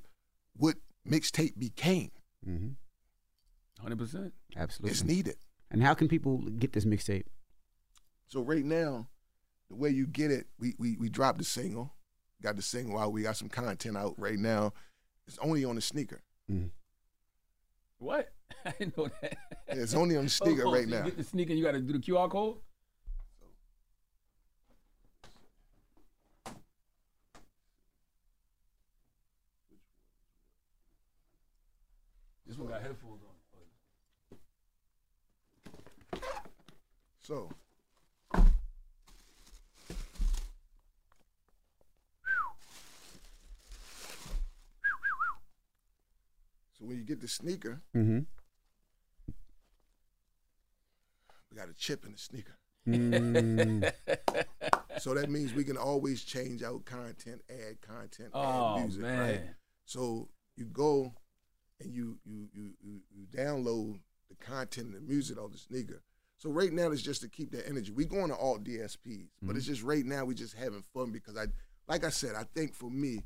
[0.57, 0.75] what
[1.09, 2.11] mixtape became.
[3.81, 4.33] Hundred percent.
[4.55, 4.91] Absolutely.
[4.91, 5.35] It's needed.
[5.71, 7.23] And how can people get this mixtape?
[8.27, 9.07] So right now,
[9.69, 11.93] the way you get it, we we we dropped the single,
[12.41, 13.11] got the single out.
[13.13, 14.73] We got some content out right now.
[15.27, 16.21] It's only on the sneaker.
[16.51, 16.67] Mm-hmm.
[17.99, 18.31] What?
[18.65, 19.37] I didn't know that.
[19.67, 21.03] It's only on the oh, sneaker Oh, right so you now.
[21.05, 22.57] get the sneaker, you got to do the QR code.
[32.45, 33.31] This one got headphones on.
[37.31, 37.47] So.
[46.77, 48.19] So when you get the sneaker, Mm-hmm.
[51.51, 52.57] we got a chip in the sneaker.
[52.87, 53.91] Mm.
[54.99, 59.19] So that means we can always change out content, add content, Oh add music, man.
[59.19, 59.41] right?
[59.85, 61.13] So you go
[61.79, 66.03] and you you you you, you download the content and the music on the sneaker.
[66.41, 67.91] So right now it's just to keep that energy.
[67.91, 69.73] We going to all DSPs, but it's mm-hmm.
[69.73, 71.45] just right now we just having fun because I,
[71.87, 73.21] like I said, I think for me,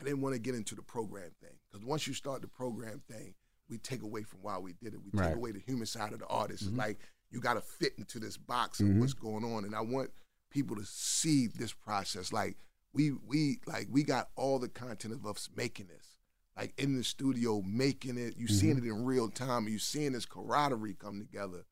[0.00, 3.00] I didn't want to get into the program thing because once you start the program
[3.08, 3.34] thing,
[3.70, 5.00] we take away from why we did it.
[5.00, 5.28] We Right.
[5.28, 6.62] take away the human side of the artist.
[6.62, 6.80] It's mm-hmm.
[6.80, 6.98] like
[7.30, 8.98] you got to fit into this box of mm-hmm.
[8.98, 10.10] what's going on, and I want
[10.50, 12.32] people to see this process.
[12.32, 12.56] Like
[12.92, 16.18] we we like we got all the content of us making this,
[16.56, 18.36] like in the studio making it.
[18.36, 19.66] You seeing it in real time.
[19.68, 21.64] You seeing this camaraderie come together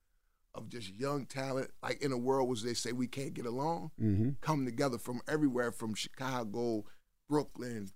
[0.55, 3.91] of just young talent, like in a world where they say we can't get along,
[4.01, 4.30] Mm-hmm.
[4.43, 6.85] come together from everywhere, from Chicago,
[7.28, 7.91] Brooklyn,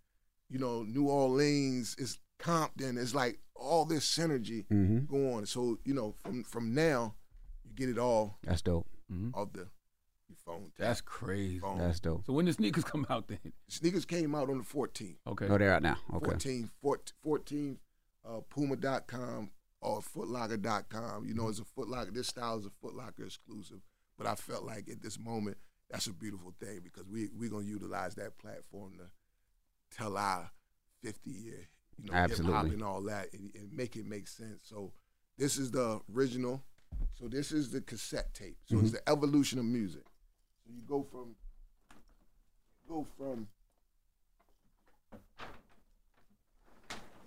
[0.49, 5.05] you know, New Orleans, it's Compton, it's like all this synergy Mm-hmm.
[5.07, 5.45] going.
[5.47, 7.15] So you know, from from now,
[7.65, 8.87] you get it all That's dope.
[9.35, 9.69] off the
[10.29, 10.73] your phone.
[10.79, 11.59] That's crazy.
[11.59, 11.79] phone.
[11.79, 12.25] That's dope.
[12.27, 13.53] So when the sneakers come out then?
[13.69, 15.17] Sneakers came out on the 14th.
[15.27, 15.47] Okay.
[15.49, 15.97] Oh, they're out now.
[16.15, 16.31] Okay.
[16.31, 17.79] 14, 14, 14
[18.29, 19.51] uh, Puma.com
[19.81, 21.27] or Footlocker.com.
[21.27, 22.13] You know, it's a Footlocker.
[22.13, 23.81] This style is a Footlocker exclusive.
[24.19, 25.59] But I felt like at this moment,
[25.91, 30.51] that's a beautiful thing because we we're gonna utilize that platform to tell our
[31.05, 32.71] 50 year, you know, hip hop Absolutely.
[32.71, 34.63] and all that, and, and make it make sense.
[34.65, 34.93] So
[35.39, 36.63] this is the original.
[37.15, 38.57] So this is the cassette tape.
[38.65, 40.05] So it's the evolution of music.
[40.67, 41.35] So you go from
[42.89, 43.47] go from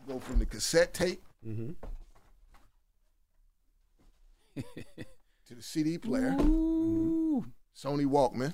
[0.08, 1.72] go from the cassette tape Mm-hmm.
[5.48, 7.46] to the CD player, Ooh.
[7.74, 8.54] Sony Walkman.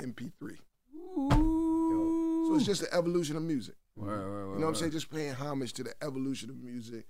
[0.00, 0.56] MP3.
[2.46, 3.74] So it's just the evolution of music.
[4.00, 4.92] Word, word, word, You know what I'm saying?
[4.92, 7.06] Just paying homage to the evolution of music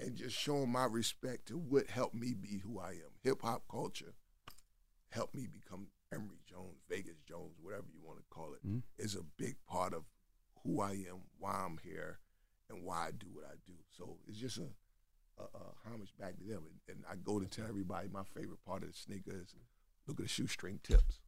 [0.00, 3.12] and just showing my respect to what helped me be who I am.
[3.22, 4.14] Hip hop culture
[5.10, 8.82] helped me become Emory Jones, Vegas Jones, whatever you want to call it, Mhm.
[8.98, 10.04] is a big part of
[10.62, 12.20] who I am, why I'm here,
[12.68, 13.74] and why I do what I do.
[13.90, 14.68] So it's just a,
[15.38, 16.64] a, a homage back to them.
[16.66, 19.54] And, and I go to tell everybody my favorite part of the sneaker is
[20.06, 21.20] look at the shoestring tips.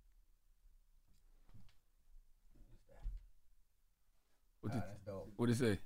[4.67, 4.83] What did,
[5.37, 5.79] what did it say?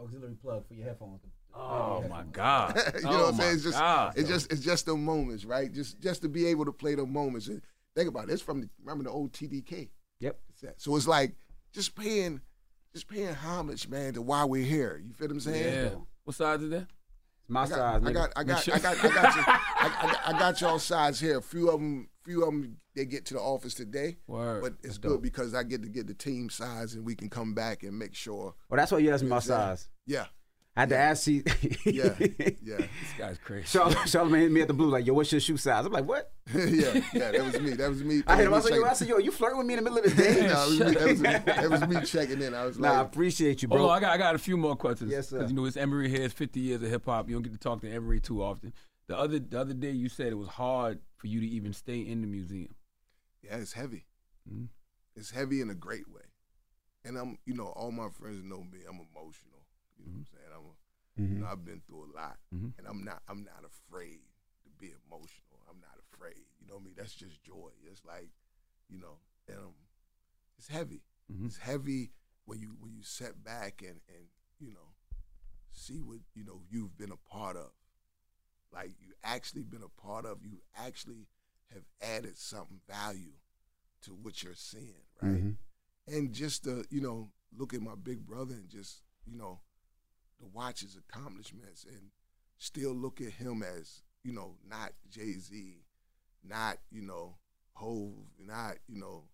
[0.00, 1.20] Auxiliary plug for your headphones.
[1.54, 2.76] Oh my God.
[2.96, 3.54] you know oh what I'm saying?
[3.54, 4.12] It's just God.
[4.16, 5.72] it's just it's just the moments, right?
[5.72, 7.48] Just just to be able to play the moments.
[7.48, 7.62] And
[7.94, 8.32] think about it.
[8.32, 9.88] It's from the remember the old TDK.
[10.20, 10.38] Yep.
[10.52, 10.74] cassette.
[10.78, 11.34] So it's like
[11.72, 12.40] just paying
[12.92, 15.00] just paying homage, man, to why we're here.
[15.04, 15.74] You feel what I'm saying?
[15.74, 15.90] Yeah.
[16.24, 16.86] What size is that?
[17.42, 18.02] It's my I got, size.
[18.02, 18.14] I nigga.
[18.14, 19.42] got, I got, I got, I got, you,
[19.88, 21.38] I, I, got- I got y'all sides here.
[21.38, 24.62] A few of them, few of them, they get to the office today, Word.
[24.62, 27.54] but it's good because I get to get the team size, and we can come
[27.54, 28.54] back and make sure.
[28.68, 29.76] Well, that's why you asked me my Exactly.
[29.76, 29.88] size.
[30.06, 30.26] Yeah,
[30.76, 31.42] I had to ask you.
[31.84, 32.14] Yeah,
[32.62, 33.66] yeah, This guy's crazy.
[33.66, 35.86] Charlotte, Charlamagne hit me at the blue like, yo, what's your shoe size?
[35.86, 36.32] I'm like, what?
[36.54, 37.30] yeah, yeah.
[37.32, 37.70] That was me.
[37.74, 38.22] That was me.
[38.26, 38.54] I hit him.
[38.54, 40.22] I said, yo, I said, yo, you flirting with me in the middle of the
[40.22, 40.46] day?
[40.48, 40.94] no, it was me.
[40.94, 41.52] That was me.
[41.52, 42.54] That was me checking in.
[42.54, 43.88] I was like, nah, I appreciate you, Hold bro.
[43.90, 45.10] on, I got I got a few more questions.
[45.10, 45.40] Yes, sir.
[45.40, 46.22] 'Cause, you know, it's Emory here.
[46.22, 47.28] It's 50 years of hip hop.
[47.28, 48.72] You don't get to talk to Emory too often.
[49.08, 52.00] The other the other day, you said it was hard for you to even stay
[52.00, 52.74] in the museum.
[53.42, 54.06] yeah, it's heavy.
[54.48, 54.68] Mhm.
[55.16, 56.22] It's heavy in a great way.
[57.04, 58.80] And I'm, you know, all my friends know me.
[58.88, 59.64] I'm emotional.
[59.96, 60.52] You know what I'm saying?
[60.54, 60.74] I'm, a,
[61.20, 61.34] Mm-hmm.
[61.34, 62.74] you know, I've been through a lot, Mhm.
[62.78, 64.20] and I'm not, I'm not afraid
[64.62, 65.58] to be emotional.
[65.68, 66.44] I'm not afraid.
[66.60, 66.94] You know what I mean?
[66.96, 67.70] That's just joy.
[67.90, 68.30] It's like,
[68.88, 69.74] you know, and um,
[70.58, 71.02] it's heavy.
[71.32, 71.46] Mhm.
[71.46, 72.12] It's heavy
[72.44, 74.28] when you when you set back and and
[74.60, 74.94] you know
[75.72, 77.72] see what you know you've been a part of.
[78.72, 80.38] Like you actually been a part of.
[80.44, 81.26] You actually
[81.72, 83.32] have added something value
[84.02, 85.42] to what you're seeing, right?
[85.42, 85.56] Mhm.
[86.06, 89.60] And just to you know look at my big brother and just you know
[90.38, 92.10] to watch his accomplishments and
[92.58, 95.84] still look at him as you know not Jay Z,
[96.44, 97.38] not you know
[97.74, 99.24] Hov, not you know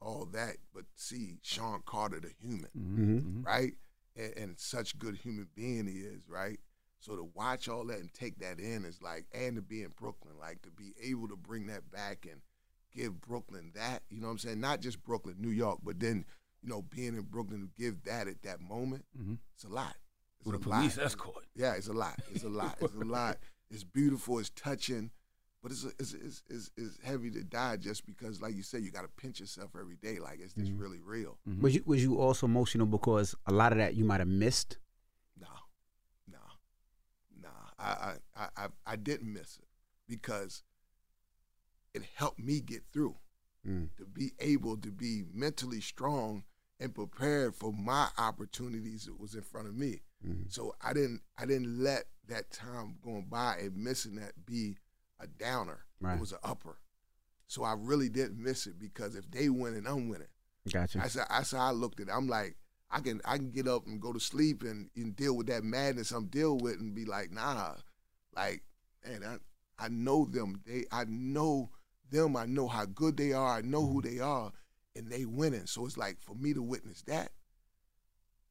[0.00, 3.44] all that, but see Shawn Carter the human, Mhm.
[3.44, 3.74] right?
[4.16, 6.60] And, and such good human being he is, right?
[7.04, 9.90] So to watch all that and take that in is like, and to be in
[9.90, 12.40] Brooklyn, like to be able to bring that back and
[12.94, 14.60] give Brooklyn that, you know what I'm saying?
[14.60, 16.24] Not just Brooklyn, New York, but then,
[16.62, 19.36] you know, being in Brooklyn to give that at that moment, Mhm.
[19.54, 19.96] it's a lot.
[20.38, 20.78] It's With a lot.
[20.78, 21.44] police escort.
[21.54, 22.18] Yeah, it's a lot.
[22.30, 22.78] It's a lot.
[22.80, 23.38] It's a lot.
[23.70, 24.38] It's beautiful.
[24.38, 25.10] It's touching,
[25.62, 28.90] but it's it's it's, it's, it's heavy to die just because, like you said, you
[28.90, 30.18] got to pinch yourself every day.
[30.20, 31.38] Like it's just really real.
[31.60, 34.78] Was you was you also emotional because a lot of that you might have missed?
[35.38, 35.60] No, no, no.
[37.78, 39.66] I I I I, didn't miss it
[40.08, 40.62] because
[41.94, 43.16] it helped me get through
[43.66, 43.88] Mm.
[43.96, 46.44] to be able to be mentally strong
[46.78, 50.02] and prepared for my opportunities that was in front of me.
[50.22, 50.52] Mhm.
[50.52, 54.76] So I didn't I didn't let that time going by and missing that be
[55.18, 55.86] a downer.
[55.98, 56.14] Right.
[56.16, 56.76] It was an upper.
[57.46, 60.28] So I really didn't miss it because if they win and I'm winning,
[60.70, 61.00] Gotcha.
[61.02, 62.12] I said I said I looked at it.
[62.12, 62.56] I'm like,
[62.94, 65.64] I can I can get up and go to sleep and, and deal with that
[65.64, 67.74] madness I'm dealing with and be like, nah.
[68.36, 68.62] Like,
[69.04, 70.62] man, I I know them.
[70.64, 71.70] They I know
[72.10, 72.36] them.
[72.36, 73.58] I know how good they are.
[73.58, 74.14] I know who mm-hmm.
[74.16, 74.52] they are,
[74.94, 75.66] and they winning.
[75.66, 77.30] So it's like for me to witness that,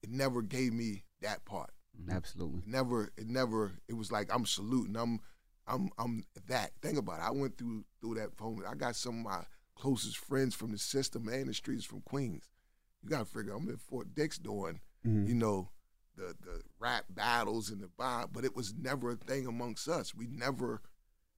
[0.02, 1.72] it never gave me that part.
[2.12, 2.60] Absolutely.
[2.60, 4.98] It never, it never, it was like I'm saluting.
[4.98, 5.22] I'm,
[5.68, 6.72] I'm, I'm that.
[6.82, 7.28] Think about it.
[7.28, 8.64] I went through through that phone.
[8.70, 9.44] I got some of my
[9.76, 12.50] closest friends from the system and the streets from Queens.
[13.04, 15.28] You gotta figure I'm in Fort Dix doing, Mhm.
[15.28, 15.70] you know,
[16.16, 20.16] the the rap battles and the vibe, but it was never a thing amongst us.
[20.16, 20.82] We never,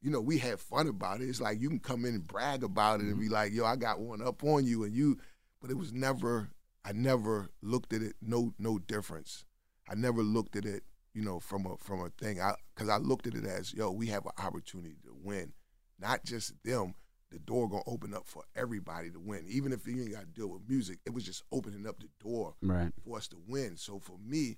[0.01, 1.29] you know, we had fun about it.
[1.29, 3.75] It's like you can come in and brag about it and be like, yo, I
[3.77, 5.17] got one up on you and you,
[5.59, 6.49] but it was never.
[6.83, 9.43] I never looked at it no no difference.
[9.89, 10.83] I never looked at it,
[11.15, 12.39] you know, from a from a thing.
[12.39, 15.53] I because I looked at it as, yo, we have an opportunity to win,
[15.97, 16.93] not just them.
[17.31, 20.25] The door gonna open up for everybody to win, even if you ain't got to
[20.27, 20.99] deal with music.
[21.05, 22.91] It was just opening up the door Right.
[23.03, 23.77] for us to win.
[23.77, 24.57] So for me,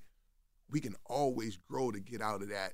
[0.70, 2.74] we can always grow to get out of that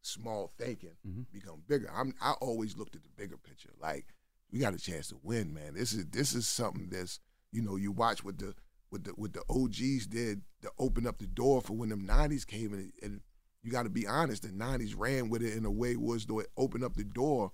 [0.00, 1.26] small thinking, Mhm.
[1.32, 1.90] become bigger.
[1.90, 3.72] I'm I always looked at the bigger picture.
[3.80, 4.14] Like
[4.50, 5.74] we got a chance to win, man.
[5.74, 7.20] This is this is something that's
[7.50, 8.54] you know you watch what the
[8.90, 12.46] what the what the OGs did to open up the door for when them '90s
[12.46, 13.20] came and, and
[13.62, 14.42] you got to be honest.
[14.42, 17.52] The '90s ran with it in a way was though it opened up the door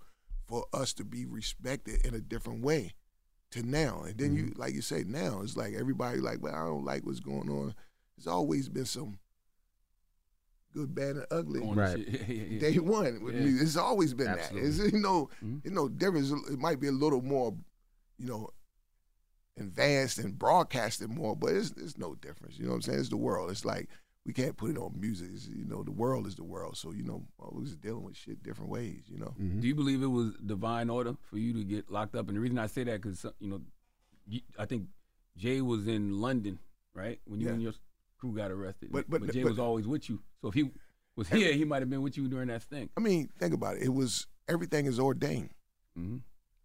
[0.48, 2.94] for us to be respected in a different way
[3.50, 4.02] to now.
[4.02, 7.04] And then you like you say now it's like everybody like well I don't like
[7.06, 7.74] what's going on.
[8.16, 9.18] There's always been some
[10.74, 11.98] good, bad, and ugly On Right.
[11.98, 12.60] Yeah, yeah, yeah.
[12.60, 13.42] day one with Yeah.
[13.42, 13.62] music.
[13.66, 14.70] It's always been Absolutely.
[14.70, 14.84] that.
[14.84, 15.64] It's you know, Mhm.
[15.64, 16.30] you know, difference.
[16.50, 17.56] It might be a little more,
[18.18, 18.50] you know,
[19.56, 22.58] advanced and broadcasted more, but it's it's no difference.
[22.58, 23.00] You know what I'm saying?
[23.00, 23.50] It's the world.
[23.50, 23.88] It's like
[24.28, 25.30] we can't put it on music.
[25.32, 26.76] It's, you know, the world is the world.
[26.76, 29.04] So you know, we're just dealing with shit different ways.
[29.08, 29.34] You know.
[29.40, 29.62] Mhm.
[29.62, 32.28] Do you believe it was divine order for you to get locked up?
[32.28, 33.62] And the reason I say that because you know,
[34.28, 34.88] you, I think
[35.38, 36.58] Jay was in London,
[36.92, 37.52] right, when you Yeah.
[37.54, 37.72] and your
[38.18, 38.90] crew got arrested.
[38.92, 40.20] But- but- Jay but- was always with you.
[40.42, 40.70] So if he
[41.16, 42.90] was here, he might have been with you during that thing.
[42.98, 43.82] I mean, think about it.
[43.84, 45.54] It was everything is ordained.
[45.94, 46.18] hmm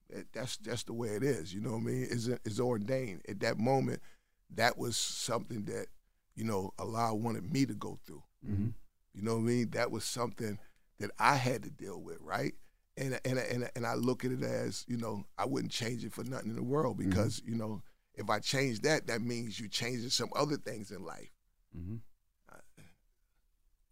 [0.09, 1.53] It- that's just the way it is.
[1.53, 2.07] You know what I mean?
[2.11, 3.22] It's, it's ordained.
[3.30, 4.01] At that moment,
[4.49, 5.88] that was something that,
[6.36, 8.24] you know, Allah wanted me to go through.
[8.46, 8.70] hmm
[9.14, 9.70] You know what I mean?
[9.72, 10.58] That was something
[11.00, 12.54] that I had to deal with, right?
[12.98, 16.14] And and and and I look at it as, you know, I wouldn't change it
[16.14, 17.82] for nothing in the world because, you know,
[18.16, 21.30] if I change that, that means you changing some other things in life.
[21.74, 21.98] hmm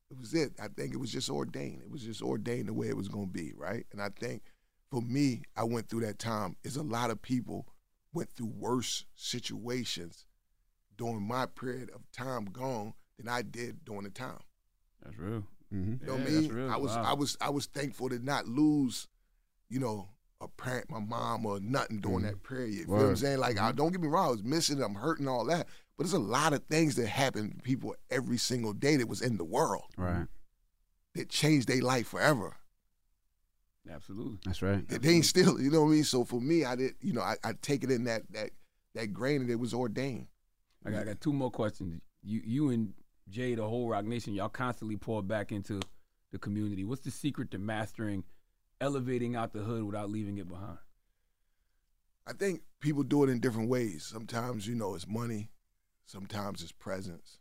[0.10, 0.54] It was it.
[0.60, 1.82] I think it was just ordained.
[1.82, 3.86] It was just ordained the way it was going to be, right?
[3.92, 4.44] And I think
[4.90, 6.58] for me, I went through that time.
[6.64, 7.66] Is a lot of people
[8.14, 10.26] went through worse situations
[11.02, 14.40] during my period of time gone than I did during the time.
[15.04, 15.44] That's real.
[15.74, 15.94] Mm-hmm.
[16.02, 16.54] You know what I Yeah, that's mean?
[16.54, 16.70] real.
[16.72, 17.04] I was Wow.
[17.04, 19.08] I was I was thankful to not lose,
[19.68, 22.74] you know, a parent, my mom or nothing during that period.
[22.74, 23.40] You feel what I'm saying?
[23.40, 25.68] Like I don't get me wrong, I was missing, I'm hurting all that.
[25.98, 29.22] But there's a lot of things that happen to people every single day that was
[29.24, 30.28] in the world Right.
[31.16, 32.58] that changed their life forever.
[33.92, 34.38] Absolutely.
[34.46, 34.88] That's right.
[34.88, 36.04] They ain't still, you know what I mean?
[36.04, 38.52] So for me, I did, you know, I, I take it in that that
[38.94, 40.28] that grain that it was ordained.
[40.86, 42.02] I got, I got two more questions.
[42.24, 42.94] You you and
[43.30, 45.80] Jay, the whole Roc Nation, y'all constantly pour back into
[46.32, 46.84] the community.
[46.84, 48.24] What's the secret to mastering
[48.80, 50.80] elevating out the hood without leaving it behind?
[52.28, 54.06] I think people do it in different ways.
[54.06, 55.50] Sometimes, you know, it's money.
[56.06, 57.40] Sometimes it's presence.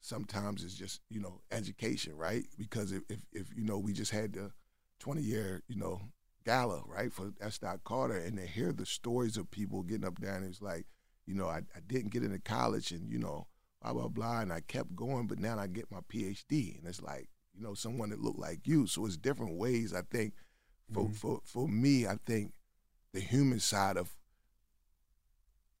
[0.00, 2.44] Sometimes it's just, you know, education, right?
[2.56, 4.52] Because if, if, if you know, we just had the
[5.00, 6.00] 20 year, you know,
[6.44, 7.32] gala, right, for.
[7.60, 10.86] Dot Carter, and they hear the stories of people getting up and it's like,
[11.28, 13.46] you know, I, I didn't get into college, and, you know,
[13.82, 16.78] blah, blah, blah, and I kept going, but now I get my PhD.
[16.78, 18.86] And it's like, you know, someone that looked like you.
[18.86, 20.32] So it's different ways, I think,
[20.92, 21.12] for, mm-hmm.
[21.12, 22.52] for, for me, I think
[23.12, 24.16] the human side of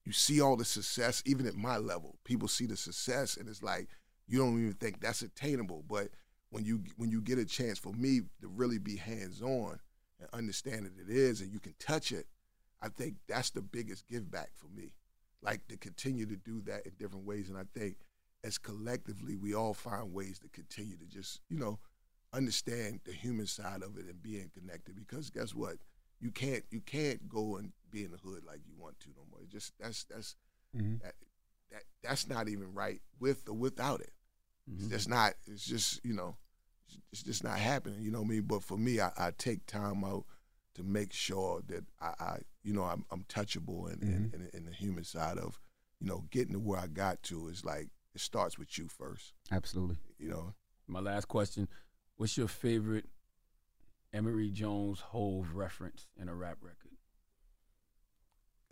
[0.04, 2.18] you see all the success, even at my level.
[2.24, 3.88] People see the success, and it's like
[4.26, 5.84] you don't even think that's attainable.
[5.86, 6.08] But
[6.50, 9.78] when you when you get a chance for me to really be hands on
[10.18, 12.26] and understand that it is, and you can touch it,
[12.80, 14.94] I think that's the biggest give back for me.
[15.42, 17.96] Like to continue to do that in different ways, and I think
[18.44, 21.78] as collectively we all find ways to continue to just you know
[22.32, 24.96] understand the human side of it and being connected.
[24.96, 25.76] Because guess what?
[26.20, 29.22] you can't you can't go and be in the hood like you want to no
[29.30, 29.40] more.
[29.42, 30.34] It just that's that's
[30.76, 31.00] Mhm.
[31.00, 31.14] that,
[31.70, 34.12] that that's not even right with or without it.
[34.68, 34.80] Mm-hmm.
[34.80, 35.34] It's just not.
[35.46, 36.36] It's just you know,
[37.12, 38.02] it's just not happening.
[38.02, 38.42] You know what I mean?
[38.42, 40.24] But for me, I, I take time out
[40.78, 44.66] to make sure that I, I you know I'm, I'm touchable and, and, and, and
[44.66, 45.60] the human side of
[46.00, 49.34] you know getting to where I got to is like it starts with you first.
[49.52, 49.96] Absolutely.
[50.18, 50.54] You know,
[50.86, 51.68] My last question:
[52.16, 53.04] What's your favorite
[54.12, 56.96] Emory Jones Hov reference in a rap record?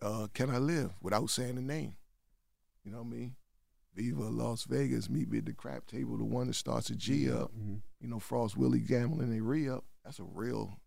[0.03, 1.97] uh, can I live without saying the name?
[2.85, 3.37] You know what I mean?
[3.95, 7.31] Viva Las Vegas, meet me at the crap table, the one that starts a G
[7.31, 7.51] up.
[7.57, 7.81] Mhm.
[8.01, 9.85] You know, Frost Willie gambling a re up.
[10.05, 10.79] That's a real,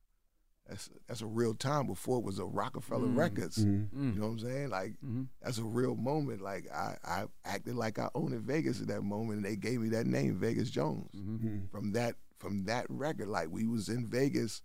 [0.70, 3.18] that's that's a real time before it was a Roc-A-Fella Mm.
[3.18, 3.58] Records.
[3.66, 3.88] Mm.
[3.94, 4.70] You know what I'm saying?
[4.70, 5.28] Like Mhm.
[5.42, 6.42] that's a real moment.
[6.42, 9.82] Like I, I acted like I owned in Vegas at that moment, and they gave
[9.82, 11.10] me that name, Vegas Jones.
[11.16, 11.70] Mhm.
[11.72, 14.62] From that from that record, like we was in Vegas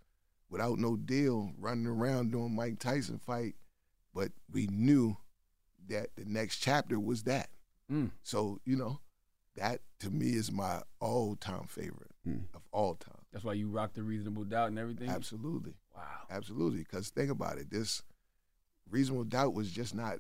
[0.51, 3.57] without no deal, running around doing Mike Tyson fight,
[4.15, 5.17] but we knew
[5.89, 7.49] that the next chapter was that.
[7.91, 8.11] Mm.
[8.23, 9.01] So you know,
[9.57, 12.45] that to me is my all time favorite Mm.
[12.55, 13.23] of all time.
[13.33, 15.11] That's why you rock the Reasonable Doubt and everything.
[15.11, 15.75] Absolutely.
[15.95, 16.03] Wow.
[16.31, 16.79] Absolutely.
[16.81, 17.71] Because think about it.
[17.71, 18.03] This
[18.91, 20.19] Reasonable Doubt was just not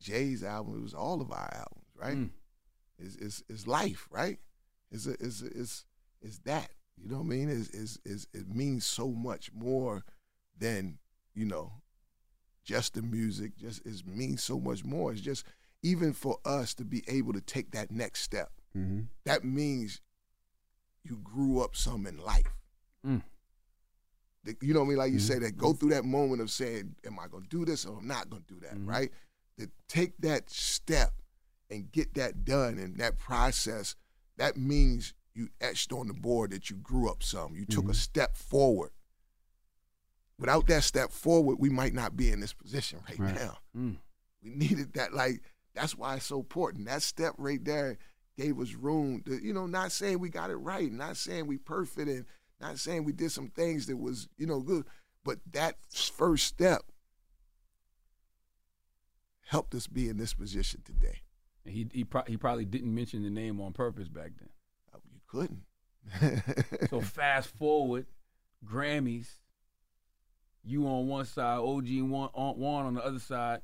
[0.00, 0.78] Jay's album.
[0.78, 2.16] It was all of our albums, right?
[2.16, 2.30] Mm.
[2.98, 4.38] It's, it's, it's life, right?
[4.90, 5.84] It's, a, it's, a- it's,
[6.20, 6.70] it's that.
[7.00, 7.48] You know what I mean?
[7.48, 10.02] It's, it's, it's, it means so much more
[10.58, 10.98] than,
[11.34, 11.72] you know,
[12.64, 13.56] just the music.
[13.56, 15.12] Just It means so much more.
[15.12, 15.44] It's just,
[15.84, 19.06] even for us to be able to take that next step, Mhm.
[19.24, 20.00] that means
[21.04, 22.46] you grew up some in life.
[23.06, 23.22] Mm.
[24.44, 24.98] The- you know what I mean?
[24.98, 25.26] Like you Mhm.
[25.26, 27.98] say, that go through that moment of saying, "Am I going to do this or
[27.98, 28.86] I'm not going to do that?" Mhm.
[28.88, 29.12] Right?
[29.58, 31.20] To take that step
[31.70, 33.94] and get that done and that process,
[34.36, 37.54] that means you etched on the board that you grew up some.
[37.54, 38.92] You took a step forward.
[40.38, 43.34] Without that step forward, we might not be in this position right, Right.
[43.34, 43.58] now.
[43.76, 43.98] Mm.
[44.42, 45.12] We needed that.
[45.12, 45.42] Like
[45.74, 46.86] that's why it's so important.
[46.86, 47.98] That step right there
[48.38, 51.58] gave us room to, you know, not saying we got it right, not saying we
[51.58, 52.24] perfect, and
[52.60, 54.84] not saying we did some things that was, you know, good,
[55.24, 56.82] but that first step
[59.46, 61.18] helped us be in this position today.
[61.64, 64.48] He he, pro- he probably didn't mention the name on purpose back then.
[64.94, 66.88] Uh, You couldn't.
[66.88, 68.06] So fast forward,
[68.64, 69.26] Grammys.
[70.64, 73.60] You on one side, OG one on one on the other side.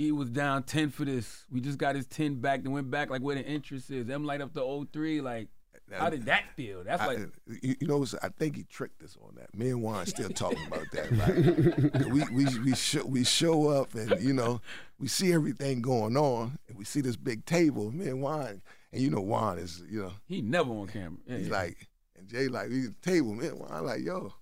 [0.00, 1.44] He was down ten for this.
[1.50, 4.06] We just got his ten back and went back like where the interest is.
[4.06, 5.20] Them light up the 03.
[5.20, 5.48] Like,
[5.92, 6.82] how did that feel?
[6.84, 7.18] That's I- like
[7.62, 9.54] you, you know, I think he tricked us on that.
[9.54, 11.10] Me and Juan still talking about that.
[11.10, 12.06] Right?
[12.10, 14.62] we we we show, we show up and you know
[14.98, 17.92] we see everything going on and we see this big table.
[17.92, 18.62] Me and Juan
[18.94, 21.18] and you know Juan is you know he never on camera.
[21.26, 21.52] Yeah, he's yeah.
[21.54, 23.34] like and Jay like we the table.
[23.34, 24.32] Me and Juan like yo,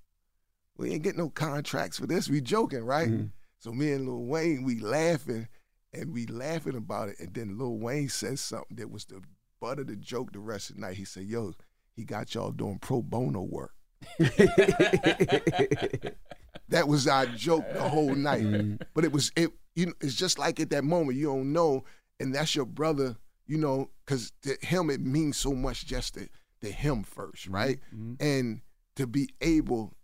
[0.76, 2.28] we ain't getting no contracts for this.
[2.30, 3.08] We joking, right?
[3.08, 3.30] Mhm.
[3.58, 5.48] So me and Lil Wayne we laughing
[5.92, 7.16] and we laughing about it.
[7.18, 9.20] And then Lil Wayne says something that was the
[9.60, 10.96] butt of the joke the rest of the night.
[10.96, 11.54] He said, "Yo,
[11.94, 13.72] he got y'all doing pro bono work."
[14.18, 16.14] that
[16.86, 18.44] was our joke the whole night.
[18.44, 18.76] Mm-hmm.
[18.94, 19.50] But it was it.
[19.74, 21.84] You know, it's just like at that moment you don't know,
[22.20, 23.16] and that's your brother.
[23.46, 26.28] You know, because to him it means so much just to
[26.60, 27.80] to him first, right?
[27.94, 28.14] Mm-hmm.
[28.20, 28.60] And
[28.96, 29.94] to be able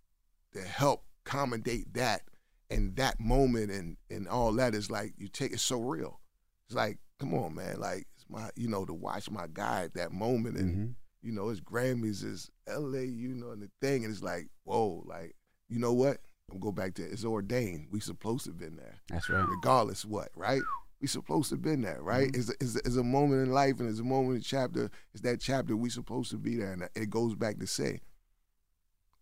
[0.52, 2.22] to help accommodate that
[2.70, 6.20] and that moment and and all that is like you take it so real.
[6.66, 9.94] It's like, come on, man, like it's my you know, to watch my guy at
[9.94, 10.90] that moment and mm-hmm.
[11.22, 15.02] you know, his Grammys is LA, you know, and the thing, and it's like, whoa,
[15.06, 15.34] like,
[15.68, 16.18] you know what?
[16.50, 17.88] I'm go back to it's ordained.
[17.90, 19.00] We supposed to have been there.
[19.08, 19.46] That's right.
[19.48, 20.62] Regardless what, right?
[21.00, 22.28] We supposed to have been there, right?
[22.28, 22.40] Mm-hmm.
[22.40, 24.90] It's, a, it's, a, it's a moment in life and it's a moment in chapter.
[25.12, 28.00] It's that chapter we supposed to be there, and it goes back to say,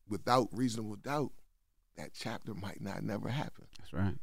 [0.09, 1.33] without reasonable doubt,
[1.97, 3.67] that chapter might not never happen.
[3.79, 4.15] That's right.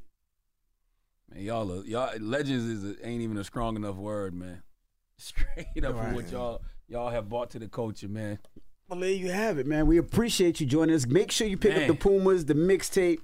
[1.31, 4.63] Man, y'all, are, y'all legends is a, ain't even a strong enough word, man.
[5.17, 8.39] Straight up for what y'all y'all have brought to the culture, man.
[8.87, 9.85] Well, there you have it, man.
[9.85, 11.05] We appreciate you joining us.
[11.05, 11.83] Make sure you pick Man.
[11.83, 13.19] up the Pumas, the mixtape.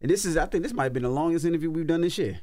[0.00, 2.16] And this is, I think this might have been the longest interview we've done this
[2.16, 2.40] year.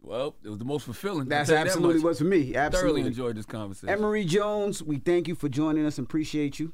[0.00, 1.28] Well, it was the most fulfilling.
[1.28, 2.04] That's tell you that absolutely much.
[2.04, 2.52] was for me.
[2.52, 3.02] Thoroughly Absolutely.
[3.02, 3.88] enjoyed this conversation.
[3.88, 6.72] Emory Jones, we thank you for joining us and appreciate you.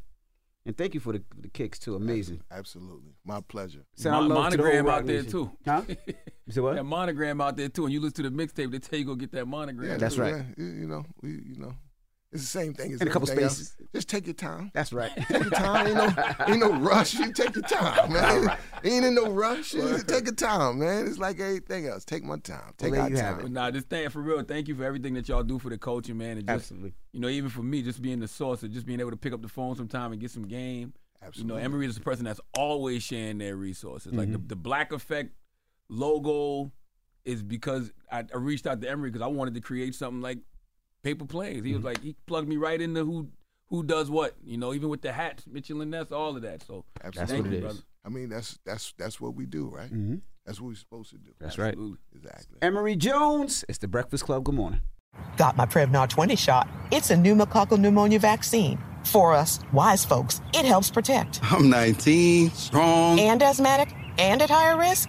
[0.68, 1.96] And thank you for the, the kicks, too.
[1.96, 2.42] Amazing.
[2.50, 3.86] Absolutely, my pleasure.
[3.96, 5.30] Send our Mon- love the monogram out there Nation.
[5.32, 5.50] too.
[5.64, 5.82] Huh?
[6.46, 6.76] You said what?
[6.76, 7.84] That monogram out there too.
[7.84, 9.90] And you listen to the mixtape, they tell you go get that monogram.
[9.90, 10.34] Yeah, That's too, right.
[10.34, 10.42] yeah.
[10.56, 11.74] You, you know, we, you know,
[12.32, 13.56] it's the same thing as In a couple everything else.
[13.56, 13.76] spaces.
[13.94, 14.70] Just take your time.
[14.74, 15.10] That's right.
[15.16, 15.86] Take your time.
[15.86, 17.14] Ain't no, ain't no rush.
[17.14, 18.56] You take your time, man.
[18.84, 19.72] Ain't in no rush.
[19.72, 21.06] Take your time, man.
[21.06, 22.04] It's like everything else.
[22.04, 22.74] Take my time.
[22.76, 23.42] Take there our you have time.
[23.44, 24.42] But nah, just thank for real.
[24.42, 26.36] Thank you for everything that y'all do for the culture, man.
[26.36, 26.92] And just, Absolutely.
[27.12, 29.32] You know, even for me, just being the source of just being able to pick
[29.32, 30.92] up the phone sometime and get some game.
[31.22, 31.54] Absolutely.
[31.54, 34.12] You know, Emory is the person that's always sharing their resources.
[34.12, 34.32] Like Mm-hmm.
[34.42, 35.32] the, the Black Effect
[35.88, 36.72] logo
[37.24, 40.38] is because I, I reached out to Emory because I wanted to create something like
[41.02, 41.64] Paper Planes.
[41.64, 41.86] He was Mm-hmm.
[41.86, 43.28] like, he plugged me right into who
[43.70, 44.34] who does what.
[44.44, 46.62] You know, even with the hats, Mitchell and Ness, all of that.
[46.62, 47.34] So Absolutely.
[47.34, 47.84] thank what it is.
[48.04, 49.92] I mean, that's that's that's what we do, right?
[49.92, 50.16] Mm-hmm.
[50.46, 51.30] That's what we're supposed to do.
[51.38, 51.76] That's right.
[52.14, 52.56] Exactly.
[52.62, 54.44] Emory Jones, it's the Breakfast Club.
[54.44, 54.80] Good morning.
[55.36, 56.68] Got my Prevnar 20 shot.
[56.90, 58.78] It's a pneumococcal pneumonia vaccine.
[59.04, 61.40] For us, wise folks, it helps protect.
[61.42, 63.18] I'm 19, strong.
[63.20, 65.08] And asthmatic and at higher risk,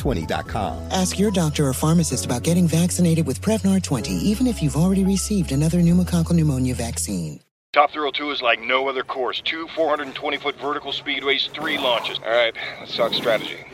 [0.00, 0.88] Prevnar20.com.
[0.90, 5.04] Ask your doctor or pharmacist about getting vaccinated with Prevnar 20, even if you've already
[5.04, 7.40] received another pneumococcal pneumonia vaccine.
[7.72, 9.40] Top Thrill 2 is like no other course.
[9.40, 12.18] Two 420 foot vertical speedways, three launches.
[12.18, 13.58] All right, let's talk strategy.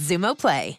[0.00, 0.78] Xumo Play.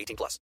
[0.00, 0.38] 18 plus.